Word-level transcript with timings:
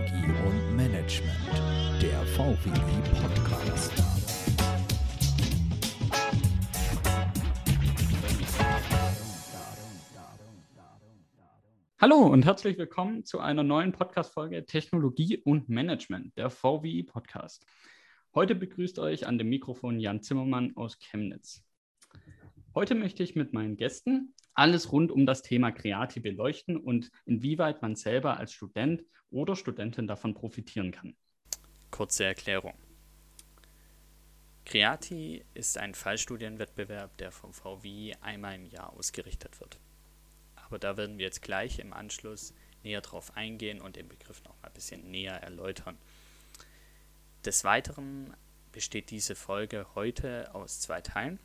Technologie 0.00 0.32
und 0.46 0.76
Management, 0.76 1.34
der 2.00 2.24
VWI 2.28 2.70
Podcast. 3.20 3.92
Hallo 11.98 12.16
und 12.16 12.46
herzlich 12.46 12.78
willkommen 12.78 13.26
zu 13.26 13.40
einer 13.40 13.62
neuen 13.62 13.92
Podcast-Folge 13.92 14.64
Technologie 14.64 15.36
und 15.36 15.68
Management, 15.68 16.34
der 16.38 16.48
VWI 16.48 17.02
Podcast. 17.02 17.66
Heute 18.34 18.54
begrüßt 18.54 18.98
euch 19.00 19.26
an 19.26 19.36
dem 19.36 19.50
Mikrofon 19.50 20.00
Jan 20.00 20.22
Zimmermann 20.22 20.74
aus 20.76 20.98
Chemnitz. 20.98 21.62
Heute 22.74 22.94
möchte 22.94 23.22
ich 23.22 23.34
mit 23.34 23.52
meinen 23.52 23.76
Gästen 23.76 24.34
alles 24.54 24.92
rund 24.92 25.10
um 25.10 25.26
das 25.26 25.42
Thema 25.42 25.70
Kreati 25.72 26.20
beleuchten 26.20 26.76
und 26.76 27.10
inwieweit 27.26 27.82
man 27.82 27.96
selber 27.96 28.38
als 28.38 28.52
Student 28.52 29.04
oder 29.30 29.56
Studentin 29.56 30.06
davon 30.06 30.34
profitieren 30.34 30.90
kann. 30.90 31.14
Kurze 31.90 32.24
Erklärung. 32.24 32.74
Creati 34.64 35.44
ist 35.54 35.78
ein 35.78 35.94
Fallstudienwettbewerb, 35.94 37.16
der 37.18 37.32
vom 37.32 37.52
VWI 37.52 38.14
einmal 38.20 38.54
im 38.54 38.66
Jahr 38.66 38.92
ausgerichtet 38.92 39.60
wird. 39.60 39.80
Aber 40.54 40.78
da 40.78 40.96
werden 40.96 41.18
wir 41.18 41.24
jetzt 41.24 41.42
gleich 41.42 41.80
im 41.80 41.92
Anschluss 41.92 42.54
näher 42.84 43.00
drauf 43.00 43.36
eingehen 43.36 43.80
und 43.80 43.96
den 43.96 44.08
Begriff 44.08 44.42
noch 44.44 44.54
mal 44.62 44.68
ein 44.68 44.74
bisschen 44.74 45.10
näher 45.10 45.42
erläutern. 45.42 45.98
Des 47.44 47.64
Weiteren 47.64 48.34
besteht 48.70 49.10
diese 49.10 49.34
Folge 49.34 49.86
heute 49.94 50.54
aus 50.54 50.80
zwei 50.80 51.00
Teilen. 51.00 51.40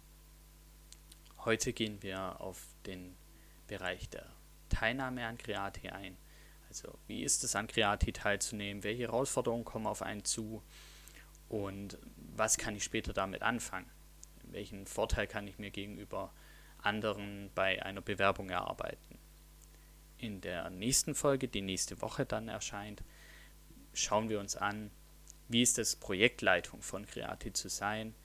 Heute 1.45 1.73
gehen 1.73 2.01
wir 2.01 2.41
auf 2.41 2.65
den 2.87 3.15
Bereich 3.67 4.09
der 4.09 4.25
Teilnahme 4.69 5.27
an 5.27 5.37
Creati 5.37 5.89
ein. 5.89 6.17
Also 6.69 6.97
wie 7.05 7.23
ist 7.23 7.43
es 7.43 7.55
an 7.55 7.67
Creati 7.67 8.11
teilzunehmen? 8.13 8.83
Welche 8.83 9.03
Herausforderungen 9.03 9.63
kommen 9.63 9.85
auf 9.85 10.01
einen 10.01 10.25
zu? 10.25 10.63
Und 11.47 11.99
was 12.35 12.57
kann 12.57 12.75
ich 12.75 12.83
später 12.83 13.13
damit 13.13 13.43
anfangen? 13.43 13.85
Welchen 14.45 14.87
Vorteil 14.87 15.27
kann 15.27 15.47
ich 15.47 15.59
mir 15.59 15.69
gegenüber 15.69 16.33
anderen 16.79 17.51
bei 17.53 17.83
einer 17.83 18.01
Bewerbung 18.01 18.49
erarbeiten? 18.49 19.19
In 20.17 20.41
der 20.41 20.71
nächsten 20.71 21.13
Folge, 21.13 21.47
die 21.47 21.61
nächste 21.61 22.01
Woche 22.01 22.25
dann 22.25 22.47
erscheint, 22.47 23.03
schauen 23.93 24.29
wir 24.29 24.39
uns 24.39 24.55
an, 24.55 24.89
wie 25.47 25.61
ist 25.61 25.77
es, 25.77 25.95
Projektleitung 25.95 26.81
von 26.81 27.05
Creati 27.05 27.53
zu 27.53 27.69
sein? 27.69 28.15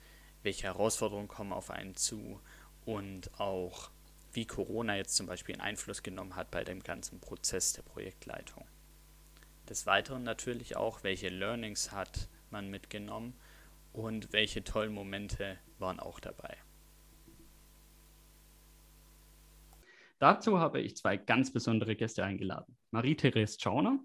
Welche 0.41 0.63
Herausforderungen 0.63 1.27
kommen 1.27 1.53
auf 1.53 1.69
einen 1.69 1.95
zu? 1.95 2.41
Und 2.85 3.39
auch 3.39 3.89
wie 4.33 4.45
Corona 4.45 4.95
jetzt 4.95 5.15
zum 5.15 5.27
Beispiel 5.27 5.55
einen 5.55 5.61
Einfluss 5.61 6.03
genommen 6.03 6.35
hat 6.35 6.51
bei 6.51 6.63
dem 6.63 6.81
ganzen 6.81 7.19
Prozess 7.19 7.73
der 7.73 7.81
Projektleitung. 7.81 8.65
Des 9.69 9.85
Weiteren 9.85 10.23
natürlich 10.23 10.75
auch, 10.75 11.03
welche 11.03 11.29
Learnings 11.29 11.91
hat 11.91 12.27
man 12.49 12.69
mitgenommen 12.69 13.33
und 13.93 14.31
welche 14.33 14.63
tollen 14.63 14.93
Momente 14.93 15.57
waren 15.79 15.99
auch 15.99 16.19
dabei. 16.19 16.57
Dazu 20.19 20.59
habe 20.59 20.79
ich 20.79 20.95
zwei 20.95 21.17
ganz 21.17 21.51
besondere 21.51 21.95
Gäste 21.95 22.23
eingeladen. 22.23 22.77
Marie-Therese 22.91 23.59
Schauner 23.59 23.99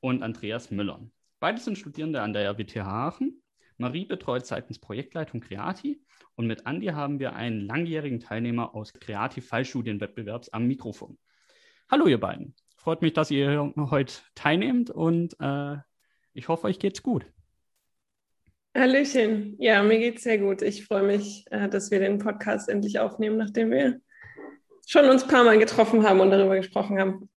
und 0.00 0.22
Andreas 0.22 0.70
Müller. 0.70 1.00
Beide 1.38 1.60
sind 1.60 1.76
Studierende 1.76 2.22
an 2.22 2.32
der 2.32 2.48
RWTH 2.50 2.78
Aachen 2.78 3.42
Marie 3.80 4.04
betreut 4.04 4.44
seitens 4.44 4.78
Projektleitung 4.78 5.40
Creati 5.40 6.02
und 6.36 6.46
mit 6.46 6.66
Andi 6.66 6.88
haben 6.88 7.18
wir 7.18 7.34
einen 7.34 7.62
langjährigen 7.62 8.20
Teilnehmer 8.20 8.74
aus 8.74 8.92
Creati 8.92 9.40
Fallstudienwettbewerbs 9.40 10.50
am 10.50 10.66
Mikrofon. 10.66 11.18
Hallo 11.90 12.06
ihr 12.06 12.20
beiden. 12.20 12.54
Freut 12.76 13.00
mich, 13.00 13.14
dass 13.14 13.30
ihr 13.30 13.72
heute 13.76 14.12
teilnehmt 14.34 14.90
und 14.90 15.34
äh, 15.40 15.78
ich 16.34 16.48
hoffe, 16.48 16.66
euch 16.66 16.78
geht's 16.78 17.02
gut. 17.02 17.24
Hallöchen. 18.76 19.56
Ja, 19.58 19.82
mir 19.82 19.98
geht's 19.98 20.24
sehr 20.24 20.36
gut. 20.36 20.60
Ich 20.60 20.84
freue 20.84 21.02
mich, 21.02 21.46
äh, 21.50 21.70
dass 21.70 21.90
wir 21.90 22.00
den 22.00 22.18
Podcast 22.18 22.68
endlich 22.68 22.98
aufnehmen, 22.98 23.38
nachdem 23.38 23.70
wir 23.70 23.98
schon 24.86 25.06
uns 25.06 25.22
ein 25.22 25.30
paar 25.30 25.44
Mal 25.44 25.58
getroffen 25.58 26.04
haben 26.04 26.20
und 26.20 26.30
darüber 26.30 26.56
gesprochen 26.56 26.98
haben. 26.98 27.30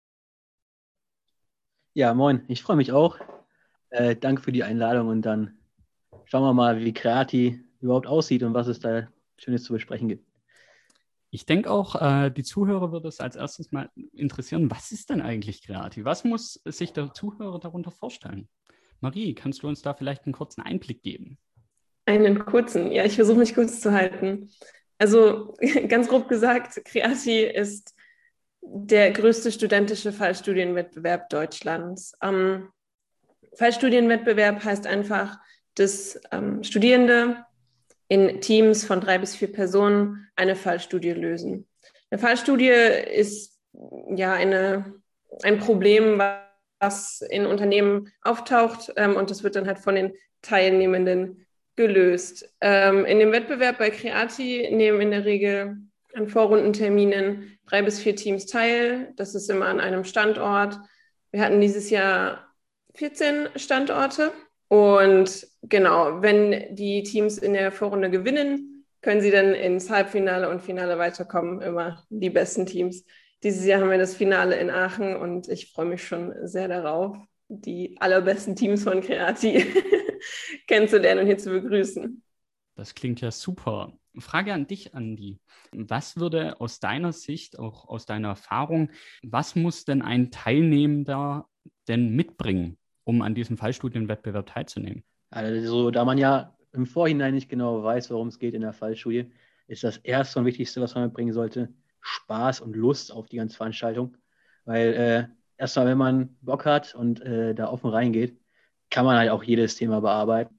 Ja, 1.95 2.13
moin. 2.15 2.45
Ich 2.49 2.63
freue 2.63 2.77
mich 2.77 2.91
auch. 2.91 3.19
Äh, 3.91 4.17
danke 4.17 4.43
für 4.43 4.53
die 4.53 4.65
Einladung 4.65 5.07
und 5.07 5.23
dann 5.23 5.62
schauen 6.33 6.45
wir 6.45 6.55
mal, 6.55 6.81
wie 6.81 6.95
Creati 6.95 7.63
überhaupt 7.83 8.07
aussieht 8.07 8.43
und 8.43 8.55
was 8.55 8.67
es 8.67 8.81
da 8.81 9.07
Schönes 9.37 9.65
zu 9.65 9.75
besprechen 9.75 10.09
gibt. 10.09 10.27
Ich 11.29 11.45
denke 11.45 11.71
auch, 11.71 11.95
äh, 12.01 12.31
die 12.31 12.43
Zuhörer 12.43 12.91
würde 12.91 13.09
es 13.09 13.21
als 13.21 13.37
erstes 13.37 13.71
mal 13.71 13.91
interessieren, 14.15 14.71
was 14.71 14.93
ist 14.93 15.11
denn 15.11 15.21
eigentlich 15.21 15.63
Creati? 15.63 16.07
Was 16.07 16.25
muss 16.25 16.63
sich 16.65 16.95
der 16.95 17.13
Zuhörer 17.13 17.61
darunter 17.61 17.91
vorstellen? 17.91 18.49
Marie, 19.01 19.35
kannst 19.35 19.63
du 19.63 19.69
uns 19.69 19.83
da 19.83 19.93
vielleicht 19.93 20.25
einen 20.25 20.33
kurzen 20.33 20.63
Einblick 20.63 21.03
geben? 21.03 21.37
Einen 22.07 22.47
kurzen, 22.47 22.91
ja, 22.93 23.05
ich 23.05 23.17
versuche 23.17 23.39
mich 23.39 23.55
kurz 23.55 23.83
zu 23.83 23.93
halten. 23.93 24.49
Also 24.97 25.55
ganz 25.89 26.09
grob 26.09 26.31
gesagt, 26.31 26.83
Creati 26.87 27.43
ist 27.43 27.95
der 28.63 29.11
größte 29.11 29.53
studentische 29.53 30.15
Fallstudienwettbewerb 30.15 31.29
Deutschlands. 31.29 32.15
Ähm, 32.23 32.71
Fallstudienwettbewerb 33.59 34.65
heißt 34.65 34.87
einfach, 34.87 35.37
dass 35.75 36.21
ähm, 36.31 36.63
Studierende 36.63 37.45
in 38.09 38.41
Teams 38.41 38.85
von 38.85 39.01
drei 39.01 39.19
bis 39.19 39.37
vier 39.37 39.53
Personen 39.53 40.29
eine 40.37 40.57
Fallstudie 40.57 41.13
lösen. 41.13 41.67
Eine 42.11 42.19
Fallstudie 42.19 42.69
ist 42.69 43.59
ja 44.15 44.35
eine, 44.35 44.95
ein 45.43 45.59
Problem, 45.59 46.21
was 46.79 47.23
in 47.23 47.47
Unternehmen 47.47 48.13
auftaucht 48.23 48.93
ähm, 48.97 49.17
und 49.17 49.31
das 49.31 49.43
wird 49.43 49.57
dann 49.57 49.67
halt 49.67 49.79
von 49.79 49.95
den 49.95 50.13
Teilnehmenden 50.43 51.47
gelöst. 51.77 52.53
Ähm, 52.61 53.05
in 53.05 53.19
dem 53.19 53.33
Wettbewerb 53.33 53.79
bei 53.79 53.91
Creati 53.91 54.69
nehmen 54.73 55.01
in 55.01 55.11
der 55.11 55.25
Regel 55.25 55.79
an 56.15 56.29
Vorrundenterminen 56.29 57.59
drei 57.67 57.83
bis 57.83 58.01
vier 58.01 58.17
Teams 58.17 58.47
teil. 58.47 59.13
Das 59.17 59.35
ist 59.35 59.49
immer 59.49 59.67
an 59.67 59.81
einem 59.81 60.05
Standort. 60.05 60.79
Wir 61.31 61.43
hatten 61.43 61.61
dieses 61.61 61.89
Jahr 61.89 62.53
14 62.95 63.49
Standorte 63.57 64.33
und 64.73 65.47
genau, 65.61 66.23
wenn 66.23 66.75
die 66.75 67.03
Teams 67.03 67.37
in 67.37 67.53
der 67.53 67.73
Vorrunde 67.73 68.11
gewinnen, 68.11 68.87
können 69.03 69.21
sie 69.21 69.31
dann 69.31 69.53
ins 69.53 69.91
Halbfinale 69.91 70.49
und 70.49 70.63
Finale 70.63 70.97
weiterkommen. 70.97 71.61
Immer 71.61 72.03
die 72.09 72.31
besten 72.31 72.65
Teams. 72.65 73.05
Dieses 73.43 73.67
Jahr 73.67 73.83
haben 73.83 73.91
wir 73.91 73.99
das 73.99 74.17
Finale 74.17 74.57
in 74.57 74.71
Aachen 74.71 75.15
und 75.15 75.47
ich 75.49 75.71
freue 75.71 75.85
mich 75.85 76.03
schon 76.03 76.33
sehr 76.49 76.69
darauf, 76.69 77.19
die 77.49 77.99
allerbesten 78.01 78.57
Teams 78.57 78.85
von 78.85 79.03
Creati 79.03 79.67
kennenzulernen 80.67 81.21
und 81.21 81.27
hier 81.27 81.37
zu 81.37 81.51
begrüßen. 81.51 82.23
Das 82.75 82.95
klingt 82.95 83.21
ja 83.21 83.31
super. 83.31 83.93
Frage 84.21 84.55
an 84.55 84.67
dich, 84.67 84.95
Andi. 84.95 85.39
Was 85.73 86.17
würde 86.17 86.59
aus 86.63 86.81
deiner 86.81 87.13
Sicht, 87.13 87.59
auch 87.59 87.89
aus 87.89 88.07
deiner 88.07 88.29
Erfahrung, 88.29 88.91
was 89.23 89.55
muss 89.55 89.85
denn 89.85 90.01
ein 90.01 90.31
Teilnehmender 90.31 91.47
denn 91.89 92.17
mitbringen, 92.17 92.79
um 93.05 93.23
an 93.23 93.35
diesem 93.35 93.57
Fallstudienwettbewerb 93.57 94.47
teilzunehmen? 94.47 95.03
Also, 95.31 95.91
da 95.91 96.05
man 96.05 96.19
ja 96.19 96.57
im 96.73 96.87
Vorhinein 96.87 97.35
nicht 97.35 97.49
genau 97.49 97.83
weiß, 97.83 98.11
worum 98.11 98.29
es 98.29 98.39
geht 98.39 98.55
in 98.55 98.63
der 98.63 98.73
Fallstudie, 98.73 99.31
ist 99.67 99.85
das 99.85 99.99
erste 99.99 100.39
und 100.39 100.45
wichtigste, 100.47 100.81
was 100.81 100.95
man 100.95 101.05
mitbringen 101.05 101.33
sollte, 101.33 101.73
Spaß 102.01 102.61
und 102.61 102.77
Lust 102.77 103.13
auf 103.13 103.29
die 103.29 103.37
ganze 103.37 103.57
Veranstaltung. 103.57 104.17
Weil 104.65 104.93
äh, 104.95 105.25
erstmal, 105.57 105.87
wenn 105.87 105.99
man 105.99 106.37
Bock 106.41 106.65
hat 106.65 106.95
und 106.95 107.21
äh, 107.21 107.55
da 107.55 107.69
offen 107.69 107.91
reingeht, 107.91 108.39
kann 108.91 109.05
man 109.05 109.17
halt 109.17 109.31
auch 109.31 109.43
jedes 109.43 109.77
Thema 109.77 110.01
bearbeiten. 110.01 110.59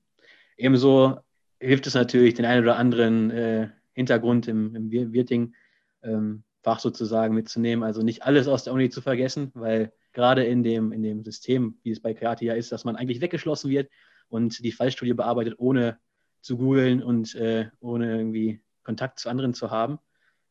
Ebenso 0.58 1.20
hilft 1.60 1.88
es 1.88 1.94
natürlich, 1.94 2.34
den 2.34 2.46
einen 2.46 2.64
oder 2.64 2.78
anderen 2.78 3.32
äh, 3.32 3.70
Hintergrund 3.94 4.48
im, 4.48 4.76
im 4.76 4.92
Wirting 4.92 5.54
ähm, 6.02 6.44
sozusagen 6.78 7.36
mitzunehmen. 7.36 7.84
Also 7.84 8.02
nicht 8.02 8.24
alles 8.24 8.48
aus 8.48 8.64
der 8.64 8.74
Uni 8.74 8.90
zu 8.90 9.02
vergessen, 9.02 9.52
weil 9.54 9.92
gerade 10.14 10.44
in 10.44 10.64
dem, 10.64 10.92
in 10.92 11.04
dem 11.04 11.24
System, 11.24 11.80
wie 11.84 11.92
es 11.92 12.02
bei 12.02 12.14
Creati 12.14 12.46
ja 12.46 12.54
ist, 12.54 12.72
dass 12.72 12.86
man 12.86 12.96
eigentlich 12.96 13.22
weggeschlossen 13.22 13.70
wird 13.70 13.90
und 14.30 14.64
die 14.64 14.72
Fallstudie 14.72 15.14
bearbeitet, 15.14 15.56
ohne 15.58 16.00
zu 16.42 16.58
googeln 16.58 17.02
und 17.02 17.36
äh, 17.36 17.70
ohne 17.80 18.18
irgendwie 18.18 18.62
Kontakt 18.84 19.20
zu 19.20 19.30
anderen 19.30 19.54
zu 19.54 19.72
haben. 19.72 20.00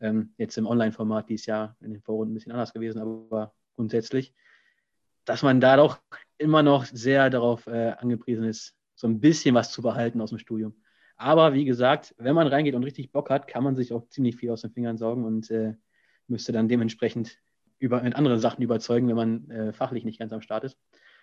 Ähm, 0.00 0.34
jetzt 0.36 0.58
im 0.58 0.66
Online-Format 0.66 1.28
dieses 1.28 1.46
Jahr 1.46 1.76
in 1.80 1.92
den 1.92 2.02
Vorrunden 2.02 2.32
ein 2.32 2.34
bisschen 2.34 2.52
anders 2.52 2.72
gewesen, 2.72 3.00
aber 3.00 3.54
grundsätzlich, 3.76 4.34
dass 5.24 5.42
man 5.42 5.60
da 5.60 5.76
doch 5.76 6.00
immer 6.38 6.62
noch 6.62 6.86
sehr 6.86 7.30
darauf 7.30 7.66
äh, 7.66 7.90
angepriesen 7.98 8.44
ist, 8.44 8.76
so 8.94 9.06
ein 9.06 9.20
bisschen 9.20 9.54
was 9.54 9.70
zu 9.70 9.82
behalten 9.82 10.20
aus 10.20 10.30
dem 10.30 10.38
Studium. 10.38 10.74
Aber 11.16 11.54
wie 11.54 11.64
gesagt, 11.64 12.14
wenn 12.18 12.34
man 12.34 12.48
reingeht 12.48 12.74
und 12.74 12.82
richtig 12.82 13.12
Bock 13.12 13.30
hat, 13.30 13.46
kann 13.46 13.62
man 13.62 13.76
sich 13.76 13.92
auch 13.92 14.08
ziemlich 14.08 14.36
viel 14.36 14.50
aus 14.50 14.62
den 14.62 14.72
Fingern 14.72 14.98
saugen 14.98 15.24
und 15.24 15.50
äh, 15.50 15.74
müsste 16.26 16.52
dann 16.52 16.68
dementsprechend 16.68 17.38
über, 17.82 18.02
mit 18.02 18.14
anderen 18.14 18.38
Sachen 18.38 18.62
überzeugen, 18.62 19.08
wenn 19.08 19.16
man 19.16 19.50
äh, 19.50 19.72
fachlich 19.72 20.04
nicht 20.04 20.18
ganz 20.18 20.32
am 20.32 20.40
Start 20.40 20.64
ist. 20.64 20.78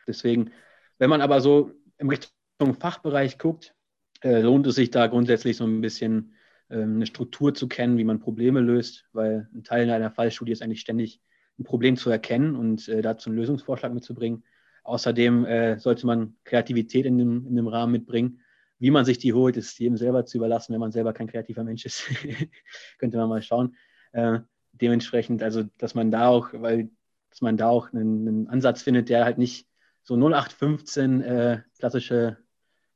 Deswegen, 0.08 0.52
wenn 0.98 1.10
man 1.10 1.22
aber 1.22 1.40
so 1.40 1.72
im 1.98 2.10
Richtung 2.10 2.74
Fachbereich 2.80 3.38
guckt, 3.38 3.74
äh, 4.22 4.42
lohnt 4.42 4.68
es 4.68 4.76
sich 4.76 4.92
da 4.92 5.08
grundsätzlich 5.08 5.56
so 5.56 5.66
ein 5.66 5.80
bisschen 5.80 6.34
ähm, 6.70 6.96
eine 6.96 7.06
Struktur 7.06 7.54
zu 7.54 7.70
kennen, 7.70 7.98
wie 7.98 8.04
man 8.04 8.20
Probleme 8.20 8.60
löst, 8.60 9.06
weil 9.14 9.48
ein 9.54 9.64
Teil 9.64 9.90
einer 9.90 10.12
Fallstudie 10.12 10.52
ist 10.52 10.62
eigentlich 10.62 10.82
ständig 10.82 11.22
ein 11.58 11.64
Problem 11.64 11.96
zu 11.96 12.10
erkennen 12.10 12.56
und 12.56 12.90
äh, 12.90 13.02
dazu 13.02 13.30
einen 13.30 13.38
Lösungsvorschlag 13.38 13.94
mitzubringen. 13.94 14.44
Außerdem 14.84 15.46
äh, 15.46 15.80
sollte 15.80 16.06
man 16.06 16.36
Kreativität 16.44 17.06
in 17.06 17.18
dem, 17.18 17.48
in 17.48 17.56
dem 17.56 17.68
Rahmen 17.68 17.94
mitbringen. 17.94 18.42
Wie 18.80 18.92
man 18.92 19.06
sich 19.06 19.18
die 19.18 19.34
holt, 19.34 19.56
ist 19.56 19.80
jedem 19.80 19.98
selber 19.98 20.26
zu 20.26 20.38
überlassen, 20.38 20.74
wenn 20.74 20.80
man 20.80 20.92
selber 20.92 21.14
kein 21.14 21.28
kreativer 21.28 21.64
Mensch 21.64 21.86
ist. 21.86 22.04
Könnte 22.98 23.18
man 23.18 23.30
mal 23.30 23.42
schauen. 23.42 23.76
Äh, 24.12 24.40
dementsprechend, 24.74 25.44
also 25.44 25.64
dass 25.78 25.96
man 25.96 26.12
da 26.12 26.28
auch, 26.28 26.50
weil 26.54 26.90
dass 27.30 27.42
man 27.42 27.58
da 27.58 27.70
auch 27.70 27.94
einen, 27.94 28.28
einen 28.28 28.48
Ansatz 28.48 28.82
findet, 28.82 29.10
der 29.10 29.24
halt 29.24 29.38
nicht 29.38 29.68
so 30.04 30.16
0815 30.16 31.22
äh, 31.22 31.62
klassische 31.78 32.38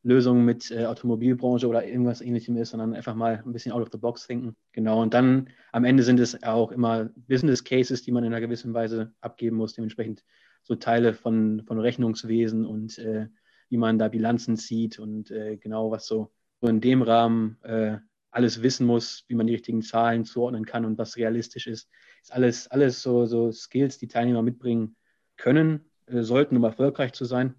Lösungen 0.01 0.43
mit 0.43 0.69
äh, 0.71 0.85
Automobilbranche 0.85 1.67
oder 1.67 1.85
irgendwas 1.85 2.21
ähnlichem 2.21 2.57
ist, 2.57 2.71
sondern 2.71 2.93
einfach 2.93 3.15
mal 3.15 3.41
ein 3.45 3.53
bisschen 3.53 3.71
out 3.71 3.81
of 3.81 3.89
the 3.91 3.97
box 3.97 4.27
denken. 4.27 4.55
Genau. 4.73 5.01
Und 5.01 5.13
dann 5.13 5.49
am 5.71 5.85
Ende 5.85 6.03
sind 6.03 6.19
es 6.19 6.43
auch 6.43 6.71
immer 6.71 7.09
Business 7.15 7.63
Cases, 7.63 8.01
die 8.01 8.11
man 8.11 8.23
in 8.23 8.33
einer 8.33 8.41
gewissen 8.41 8.73
Weise 8.73 9.13
abgeben 9.21 9.55
muss. 9.55 9.73
Dementsprechend 9.73 10.23
so 10.63 10.75
Teile 10.75 11.13
von, 11.13 11.63
von 11.65 11.79
Rechnungswesen 11.79 12.65
und 12.65 12.97
äh, 12.97 13.27
wie 13.69 13.77
man 13.77 13.97
da 13.97 14.07
Bilanzen 14.09 14.57
zieht 14.57 14.99
und 14.99 15.31
äh, 15.31 15.57
genau 15.57 15.89
was 15.89 16.05
so, 16.05 16.31
so 16.59 16.67
in 16.67 16.81
dem 16.81 17.01
Rahmen 17.01 17.57
äh, 17.63 17.97
alles 18.33 18.63
wissen 18.63 18.87
muss, 18.87 19.23
wie 19.27 19.35
man 19.35 19.47
die 19.47 19.53
richtigen 19.53 19.81
Zahlen 19.81 20.25
zuordnen 20.25 20.65
kann 20.65 20.85
und 20.85 20.97
was 20.97 21.17
realistisch 21.17 21.67
ist. 21.67 21.89
Ist 22.21 22.33
alles, 22.33 22.67
alles 22.67 23.01
so, 23.01 23.25
so 23.25 23.51
Skills, 23.51 23.99
die 23.99 24.07
Teilnehmer 24.07 24.41
mitbringen 24.41 24.95
können, 25.37 25.85
äh, 26.07 26.23
sollten, 26.23 26.57
um 26.57 26.63
erfolgreich 26.63 27.13
zu 27.13 27.25
sein. 27.25 27.55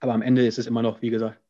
Aber 0.00 0.14
am 0.14 0.22
Ende 0.22 0.46
ist 0.46 0.58
es 0.58 0.66
immer 0.66 0.82
noch, 0.82 1.02
wie 1.02 1.10
gesagt, 1.10 1.40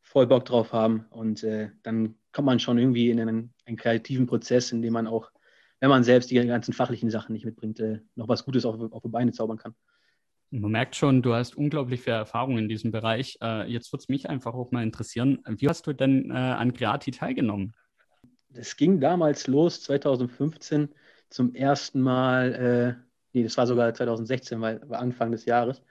voll 0.00 0.26
Bock 0.26 0.44
drauf 0.44 0.72
haben 0.72 1.06
und 1.10 1.42
äh, 1.42 1.70
dann 1.82 2.14
kommt 2.32 2.46
man 2.46 2.60
schon 2.60 2.78
irgendwie 2.78 3.10
in 3.10 3.20
einen, 3.20 3.52
einen, 3.66 3.76
kreativen 3.76 4.26
Prozess, 4.26 4.72
in 4.72 4.80
dem 4.80 4.92
man 4.92 5.06
auch, 5.06 5.30
wenn 5.80 5.90
man 5.90 6.04
selbst 6.04 6.30
die 6.30 6.36
ganzen 6.36 6.72
fachlichen 6.72 7.10
Sachen 7.10 7.32
nicht 7.32 7.44
mitbringt, 7.44 7.80
äh, 7.80 8.00
noch 8.14 8.28
was 8.28 8.44
Gutes 8.44 8.64
auf, 8.64 8.80
auf 8.92 9.02
die 9.02 9.08
Beine 9.08 9.32
zaubern 9.32 9.58
kann. 9.58 9.74
Man 10.50 10.70
merkt 10.70 10.96
schon, 10.96 11.20
du 11.20 11.34
hast 11.34 11.56
unglaublich 11.56 12.00
viel 12.00 12.14
Erfahrung 12.14 12.56
in 12.56 12.68
diesem 12.68 12.90
Bereich. 12.90 13.36
Äh, 13.42 13.70
jetzt 13.70 13.92
würde 13.92 14.02
es 14.02 14.08
mich 14.08 14.30
einfach 14.30 14.54
auch 14.54 14.70
mal 14.70 14.82
interessieren, 14.82 15.40
wie 15.46 15.68
hast 15.68 15.86
du 15.86 15.92
denn 15.92 16.30
äh, 16.30 16.34
an 16.34 16.72
Creati 16.72 17.10
teilgenommen? 17.10 17.74
Das 18.50 18.76
ging 18.76 19.00
damals 19.00 19.46
los, 19.46 19.82
2015, 19.82 20.88
zum 21.30 21.54
ersten 21.54 22.00
Mal, 22.00 22.54
äh, 22.54 23.04
nee, 23.32 23.42
das 23.42 23.56
war 23.56 23.66
sogar 23.66 23.92
2016, 23.92 24.60
weil 24.60 24.88
war 24.88 25.00
Anfang 25.00 25.32
des 25.32 25.44
Jahres, 25.44 25.82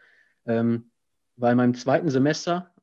ähm, 0.45 0.89
war 1.35 1.51
in 1.51 1.57
meinem 1.57 1.75
zweiten 1.75 2.09
Semester 2.09 2.73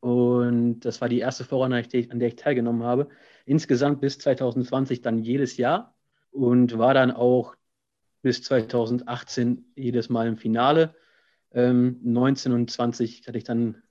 und 0.00 0.80
das 0.80 1.00
war 1.00 1.08
die 1.08 1.18
erste 1.18 1.44
Vorrunde, 1.44 1.76
an 1.76 2.18
der 2.20 2.28
ich 2.28 2.36
teilgenommen 2.36 2.84
habe. 2.84 3.08
Insgesamt 3.44 4.00
bis 4.00 4.18
2020 4.18 5.00
dann 5.02 5.18
jedes 5.18 5.56
Jahr 5.56 5.96
und 6.30 6.78
war 6.78 6.94
dann 6.94 7.10
auch 7.10 7.56
bis 8.22 8.42
2018 8.42 9.72
jedes 9.74 10.08
Mal 10.08 10.28
im 10.28 10.36
Finale. 10.36 10.94
Ähm, 11.52 11.98
19 12.02 12.52
und 12.52 12.70
20 12.70 13.26
hatte 13.26 13.38
ich 13.38 13.44
dann 13.44 13.82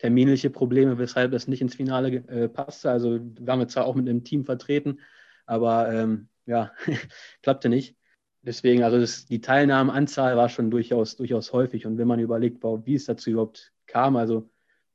terminliche 0.00 0.48
Probleme, 0.48 0.96
weshalb 0.96 1.30
das 1.32 1.46
nicht 1.46 1.60
ins 1.60 1.74
Finale 1.74 2.24
äh, 2.28 2.48
passte. 2.48 2.90
Also 2.90 3.20
waren 3.40 3.58
wir 3.58 3.68
zwar 3.68 3.84
auch 3.84 3.94
mit 3.94 4.08
einem 4.08 4.24
Team 4.24 4.46
vertreten, 4.46 5.00
aber 5.44 5.92
ähm, 5.92 6.28
ja, 6.46 6.72
klappte 7.42 7.68
nicht. 7.68 7.96
Deswegen, 8.40 8.82
also 8.82 8.98
das, 8.98 9.26
die 9.26 9.42
Teilnahmenanzahl 9.42 10.38
war 10.38 10.48
schon 10.48 10.70
durchaus, 10.70 11.16
durchaus 11.16 11.52
häufig. 11.52 11.84
Und 11.84 11.98
wenn 11.98 12.08
man 12.08 12.18
überlegt, 12.18 12.64
wie 12.64 12.94
es 12.94 13.04
dazu 13.04 13.28
überhaupt 13.28 13.74
kam, 13.86 14.16
also 14.16 14.50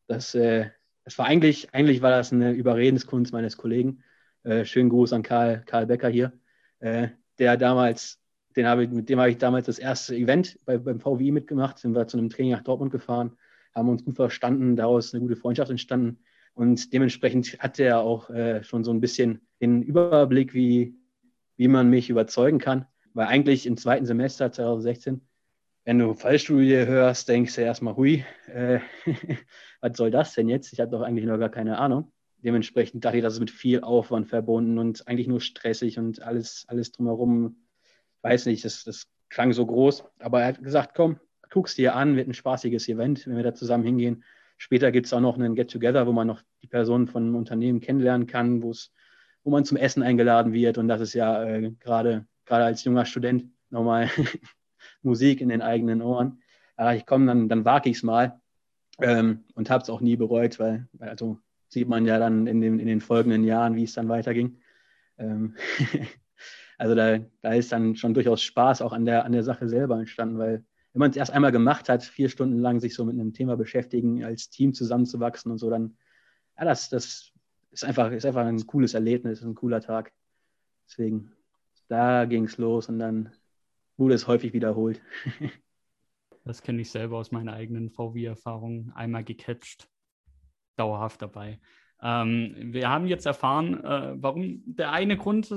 das, 0.07 0.33
äh, 0.33 0.71
das 1.03 1.19
war 1.19 1.27
eigentlich, 1.27 1.71
eigentlich 1.71 2.01
war 2.01 2.09
das 2.09 2.33
eine 2.33 2.53
Überredenskunst 2.53 3.31
meines 3.31 3.57
Kollegen. 3.57 4.03
Äh, 4.43 4.65
schönen 4.65 4.89
Gruß 4.89 5.13
an 5.13 5.21
Karl, 5.21 5.61
Karl 5.67 5.85
Becker 5.85 6.09
hier, 6.09 6.33
äh, 6.79 7.09
der 7.37 7.57
damals, 7.57 8.19
den 8.55 8.65
habe 8.65 8.85
ich, 8.85 8.89
mit 8.89 9.07
dem 9.09 9.19
habe 9.19 9.29
ich 9.29 9.37
damals 9.37 9.67
das 9.67 9.77
erste 9.77 10.15
Event 10.15 10.59
bei, 10.65 10.79
beim 10.79 10.99
VWI 10.99 11.31
mitgemacht, 11.31 11.77
sind 11.77 11.93
wir 11.93 12.07
zu 12.07 12.17
einem 12.17 12.29
Training 12.29 12.53
nach 12.53 12.63
Dortmund 12.63 12.91
gefahren, 12.91 13.37
haben 13.75 13.89
uns 13.89 14.03
gut 14.03 14.15
verstanden, 14.15 14.75
daraus 14.75 15.13
eine 15.13 15.21
gute 15.21 15.35
Freundschaft 15.35 15.69
entstanden. 15.69 16.19
Und 16.53 16.93
dementsprechend 16.93 17.59
hatte 17.59 17.83
er 17.83 17.99
auch 17.99 18.29
äh, 18.29 18.63
schon 18.63 18.83
so 18.83 18.91
ein 18.91 19.01
bisschen 19.01 19.41
den 19.61 19.83
Überblick, 19.83 20.53
wie, 20.53 20.95
wie 21.57 21.67
man 21.67 21.89
mich 21.89 22.09
überzeugen 22.09 22.59
kann. 22.59 22.85
Weil 23.13 23.27
eigentlich 23.27 23.65
im 23.65 23.77
zweiten 23.77 24.05
Semester 24.05 24.51
2016 24.51 25.21
wenn 25.85 25.99
du 25.99 26.15
Fallstudie 26.15 26.87
hörst, 26.87 27.29
denkst 27.29 27.55
du 27.55 27.61
erstmal, 27.61 27.95
hui, 27.95 28.25
äh, 28.47 28.79
was 29.81 29.95
soll 29.95 30.09
das 30.09 30.33
denn 30.33 30.49
jetzt? 30.49 30.73
Ich 30.73 30.79
habe 30.79 30.91
doch 30.91 31.01
eigentlich 31.01 31.25
noch 31.25 31.37
gar 31.37 31.49
keine 31.49 31.77
Ahnung. 31.77 32.11
Dementsprechend 32.39 33.05
dachte 33.05 33.17
ich, 33.17 33.23
das 33.23 33.35
ist 33.35 33.39
mit 33.39 33.51
viel 33.51 33.81
Aufwand 33.81 34.27
verbunden 34.27 34.79
und 34.79 35.07
eigentlich 35.07 35.27
nur 35.27 35.41
stressig 35.41 35.99
und 35.99 36.23
alles, 36.23 36.65
alles 36.67 36.91
drumherum. 36.91 37.67
Weiß 38.23 38.47
nicht, 38.47 38.65
das, 38.65 38.83
das 38.83 39.07
klang 39.29 39.53
so 39.53 39.65
groß. 39.65 40.05
Aber 40.19 40.41
er 40.41 40.47
hat 40.47 40.63
gesagt, 40.63 40.95
komm, 40.95 41.19
guck's 41.49 41.75
dir 41.75 41.95
an, 41.95 42.15
wird 42.15 42.27
ein 42.27 42.33
spaßiges 42.33 42.87
Event, 42.87 43.27
wenn 43.27 43.37
wir 43.37 43.43
da 43.43 43.53
zusammen 43.53 43.83
hingehen. 43.83 44.23
Später 44.57 44.91
gibt 44.91 45.07
es 45.07 45.13
auch 45.13 45.19
noch 45.19 45.37
einen 45.37 45.55
Get-Together, 45.55 46.07
wo 46.07 46.11
man 46.11 46.27
noch 46.27 46.41
die 46.61 46.67
Personen 46.67 47.07
von 47.07 47.23
einem 47.23 47.35
Unternehmen 47.35 47.81
kennenlernen 47.81 48.27
kann, 48.27 48.63
wo 48.63 48.73
wo 49.45 49.51
man 49.51 49.63
zum 49.63 49.77
Essen 49.77 50.03
eingeladen 50.03 50.51
wird. 50.51 50.77
Und 50.77 50.89
das 50.89 50.99
ist 50.99 51.13
ja 51.13 51.43
äh, 51.43 51.71
gerade 51.79 52.25
als 52.47 52.83
junger 52.83 53.05
Student 53.05 53.45
nochmal 53.69 54.09
Musik 55.03 55.39
in 55.39 55.49
den 55.49 55.61
eigenen 55.61 56.01
Ohren. 56.01 56.41
Aber 56.75 56.95
ich 56.95 57.05
komme, 57.05 57.27
dann, 57.27 57.47
dann 57.47 57.63
wage 57.63 57.89
ich 57.89 57.97
es 57.97 58.03
mal 58.03 58.41
ähm, 58.99 59.45
und 59.53 59.69
habe 59.69 59.83
es 59.83 59.89
auch 59.89 60.01
nie 60.01 60.17
bereut, 60.17 60.59
weil, 60.59 60.87
weil, 60.93 61.09
also 61.09 61.37
sieht 61.69 61.87
man 61.87 62.05
ja 62.05 62.19
dann 62.19 62.47
in 62.47 62.59
den, 62.59 62.79
in 62.79 62.87
den 62.87 63.01
folgenden 63.01 63.43
Jahren, 63.43 63.75
wie 63.75 63.83
es 63.83 63.93
dann 63.93 64.09
weiterging. 64.09 64.57
Ähm 65.17 65.55
also 66.77 66.95
da, 66.95 67.19
da 67.41 67.53
ist 67.53 67.71
dann 67.71 67.95
schon 67.95 68.13
durchaus 68.15 68.41
Spaß 68.41 68.81
auch 68.81 68.93
an 68.93 69.05
der, 69.05 69.25
an 69.25 69.31
der 69.31 69.43
Sache 69.43 69.69
selber 69.69 69.99
entstanden, 69.99 70.39
weil 70.39 70.65
wenn 70.95 71.01
man 71.01 71.11
es 71.11 71.17
erst 71.17 71.33
einmal 71.33 71.51
gemacht 71.51 71.89
hat, 71.89 72.03
vier 72.03 72.29
Stunden 72.29 72.57
lang 72.59 72.79
sich 72.79 72.95
so 72.95 73.03
mit 73.03 73.15
einem 73.15 73.33
Thema 73.33 73.57
beschäftigen, 73.57 74.23
als 74.23 74.49
Team 74.49 74.73
zusammenzuwachsen 74.73 75.51
und 75.51 75.57
so, 75.57 75.69
dann, 75.69 75.97
ja, 76.57 76.63
das, 76.63 76.87
das 76.87 77.33
ist 77.71 77.83
einfach, 77.83 78.13
ist 78.13 78.25
einfach 78.25 78.45
ein 78.45 78.65
cooles 78.65 78.93
Erlebnis, 78.93 79.43
ein 79.43 79.55
cooler 79.55 79.81
Tag. 79.81 80.13
Deswegen, 80.87 81.33
da 81.89 82.23
ging 82.23 82.45
es 82.45 82.57
los 82.57 82.87
und 82.87 82.99
dann 82.99 83.33
wurde 83.97 84.13
es 84.13 84.25
häufig 84.25 84.53
wiederholt. 84.53 85.01
das 86.45 86.61
kenne 86.61 86.79
ich 86.79 86.89
selber 86.89 87.17
aus 87.17 87.29
meiner 87.29 87.51
eigenen 87.51 87.89
VW-Erfahrung. 87.89 88.93
Einmal 88.95 89.25
gecatcht, 89.25 89.89
dauerhaft 90.77 91.21
dabei. 91.21 91.59
Ähm, 92.01 92.55
wir 92.71 92.89
haben 92.89 93.07
jetzt 93.07 93.25
erfahren, 93.25 93.83
äh, 93.83 94.13
warum 94.15 94.63
der 94.65 94.93
eine 94.93 95.17
Grund 95.17 95.51
äh, 95.51 95.55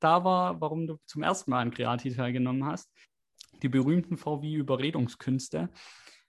da 0.00 0.24
war, 0.24 0.60
warum 0.60 0.88
du 0.88 0.98
zum 1.06 1.22
ersten 1.22 1.52
Mal 1.52 1.60
an 1.60 1.70
Creati 1.70 2.10
teilgenommen 2.10 2.66
hast. 2.66 2.90
Die 3.62 3.68
berühmten 3.68 4.16
VW-Überredungskünste. 4.16 5.70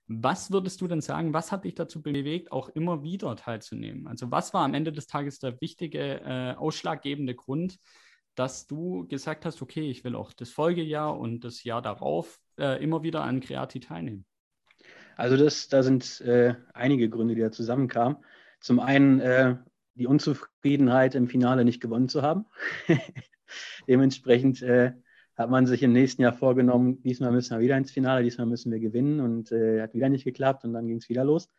Was 0.08 0.52
würdest 0.52 0.82
du 0.82 0.88
denn 0.88 1.02
sagen, 1.02 1.34
was 1.34 1.52
hat 1.52 1.64
dich 1.64 1.76
dazu 1.76 2.02
bewegt, 2.02 2.52
auch 2.52 2.70
immer 2.70 3.02
wieder 3.04 3.36
teilzunehmen? 3.36 4.08
Also 4.08 4.30
was 4.30 4.54
war 4.54 4.66
am 4.66 4.74
Ende 4.74 4.92
des 4.92 5.08
Tages 5.08 5.40
der 5.40 5.60
wichtige, 5.62 6.22
äh, 6.22 6.54
ausschlaggebende 6.56 7.34
Grund, 7.34 7.80
dass 8.36 8.68
du 8.68 9.08
gesagt 9.08 9.46
hast, 9.46 9.62
okay, 9.62 9.90
ich 9.90 10.04
will 10.04 10.16
auch 10.16 10.34
das 10.34 10.50
Folgejahr 10.50 11.18
und 11.18 11.44
das 11.44 11.64
Jahr 11.64 11.82
darauf 11.82 12.40
äh, 12.58 12.84
immer 12.84 13.04
wieder 13.04 13.24
an 13.24 13.40
Creati 13.40 13.80
teilnehmen? 13.80 14.26
Also 15.16 15.38
das, 15.38 15.68
da 15.68 15.84
sind 15.84 16.22
äh, 16.22 16.56
einige 16.74 17.10
Gründe, 17.10 17.36
die 17.36 17.42
da 17.42 17.52
zusammenkamen. 17.52 18.18
Zum 18.60 18.80
einen 18.80 19.20
äh, 19.20 19.58
die 19.96 20.08
Unzufriedenheit 20.08 21.16
im 21.16 21.28
Finale 21.28 21.66
nicht 21.66 21.82
gewonnen 21.82 22.10
zu 22.10 22.22
haben. 22.22 22.46
Dementsprechend 23.88 24.62
äh, 24.62 24.94
hat 25.42 25.50
man 25.50 25.66
sich 25.66 25.84
im 25.84 25.94
nächsten 25.94 26.22
Jahr 26.22 26.34
vorgenommen, 26.34 27.02
diesmal 27.04 27.32
müssen 27.32 27.58
wir 27.58 27.64
wieder 27.64 27.78
ins 27.78 27.92
Finale, 27.92 28.24
diesmal 28.24 28.48
müssen 28.48 28.72
wir 28.72 28.80
gewinnen 28.80 29.20
und 29.20 29.52
äh, 29.52 29.82
hat 29.82 29.94
wieder 29.94 30.10
nicht 30.10 30.24
geklappt 30.24 30.64
und 30.64 30.74
dann 30.74 30.88
ging 30.88 30.98
es 30.98 31.10
wieder 31.10 31.24
los. 31.24 31.50